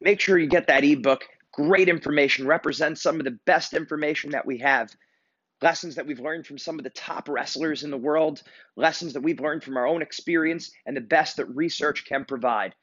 Make 0.00 0.20
sure 0.20 0.38
you 0.38 0.48
get 0.48 0.66
that 0.66 0.84
ebook. 0.84 1.24
Great 1.52 1.88
information, 1.88 2.46
represents 2.46 3.02
some 3.02 3.20
of 3.20 3.24
the 3.24 3.38
best 3.46 3.74
information 3.74 4.30
that 4.30 4.46
we 4.46 4.58
have. 4.58 4.90
Lessons 5.62 5.94
that 5.94 6.06
we've 6.06 6.20
learned 6.20 6.46
from 6.46 6.58
some 6.58 6.78
of 6.78 6.84
the 6.84 6.90
top 6.90 7.28
wrestlers 7.28 7.84
in 7.84 7.90
the 7.90 7.96
world, 7.96 8.42
lessons 8.76 9.12
that 9.12 9.22
we've 9.22 9.40
learned 9.40 9.62
from 9.62 9.76
our 9.76 9.86
own 9.86 10.02
experience, 10.02 10.72
and 10.84 10.96
the 10.96 11.00
best 11.00 11.36
that 11.36 11.46
research 11.46 12.04
can 12.06 12.24
provide. 12.24 12.74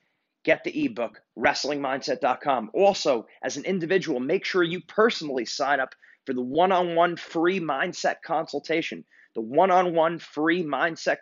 Get 0.44 0.64
the 0.64 0.86
ebook, 0.86 1.22
wrestlingmindset.com. 1.38 2.72
Also, 2.74 3.28
as 3.44 3.58
an 3.58 3.66
individual, 3.66 4.20
make 4.20 4.46
sure 4.46 4.64
you 4.64 4.82
personally 4.82 5.46
sign 5.46 5.80
up 5.80 5.94
for 6.26 6.34
the 6.34 6.42
one 6.42 6.72
on 6.72 6.96
one 6.96 7.18
free 7.18 7.60
mindset 7.60 8.22
consultation. 8.26 9.04
The 9.34 9.42
one 9.42 9.72
on 9.72 9.94
one 9.94 10.20
free 10.20 10.64
mindset 10.64 11.18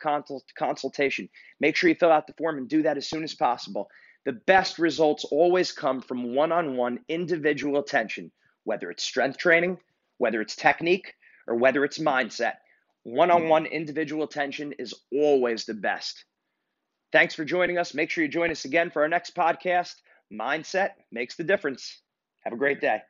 consultation. 0.58 1.30
Make 1.60 1.76
sure 1.76 1.90
you 1.90 1.96
fill 1.96 2.12
out 2.12 2.26
the 2.28 2.34
form 2.34 2.58
and 2.58 2.68
do 2.68 2.82
that 2.84 2.98
as 2.98 3.08
soon 3.10 3.24
as 3.24 3.36
possible. 3.36 3.90
The 4.26 4.34
best 4.34 4.80
results 4.80 5.26
always 5.26 5.72
come 5.72 6.02
from 6.02 6.36
one 6.36 6.52
on 6.52 6.76
one 6.76 7.00
individual 7.08 7.80
attention, 7.80 8.32
whether 8.64 8.92
it's 8.92 9.04
strength 9.04 9.38
training, 9.38 9.78
whether 10.18 10.42
it's 10.42 10.56
technique, 10.56 11.14
or 11.48 11.56
whether 11.56 11.84
it's 11.86 12.00
mindset. 12.00 12.56
One 13.04 13.32
on 13.32 13.48
one 13.48 13.66
individual 13.66 14.24
attention 14.24 14.74
is 14.74 14.94
always 15.12 15.66
the 15.66 15.74
best. 15.74 16.26
Thanks 17.12 17.34
for 17.34 17.46
joining 17.46 17.78
us. 17.78 17.94
Make 17.94 18.10
sure 18.10 18.24
you 18.24 18.30
join 18.30 18.52
us 18.52 18.66
again 18.66 18.92
for 18.92 19.02
our 19.02 19.08
next 19.08 19.36
podcast. 19.36 19.96
Mindset 20.32 20.92
makes 21.12 21.36
the 21.36 21.44
difference. 21.44 22.02
Have 22.44 22.54
a 22.54 22.58
great 22.58 22.82
day. 22.82 23.02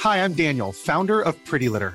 Hi, 0.00 0.24
I'm 0.24 0.34
Daniel, 0.34 0.72
founder 0.72 1.20
of 1.20 1.44
Pretty 1.44 1.68
Litter. 1.68 1.94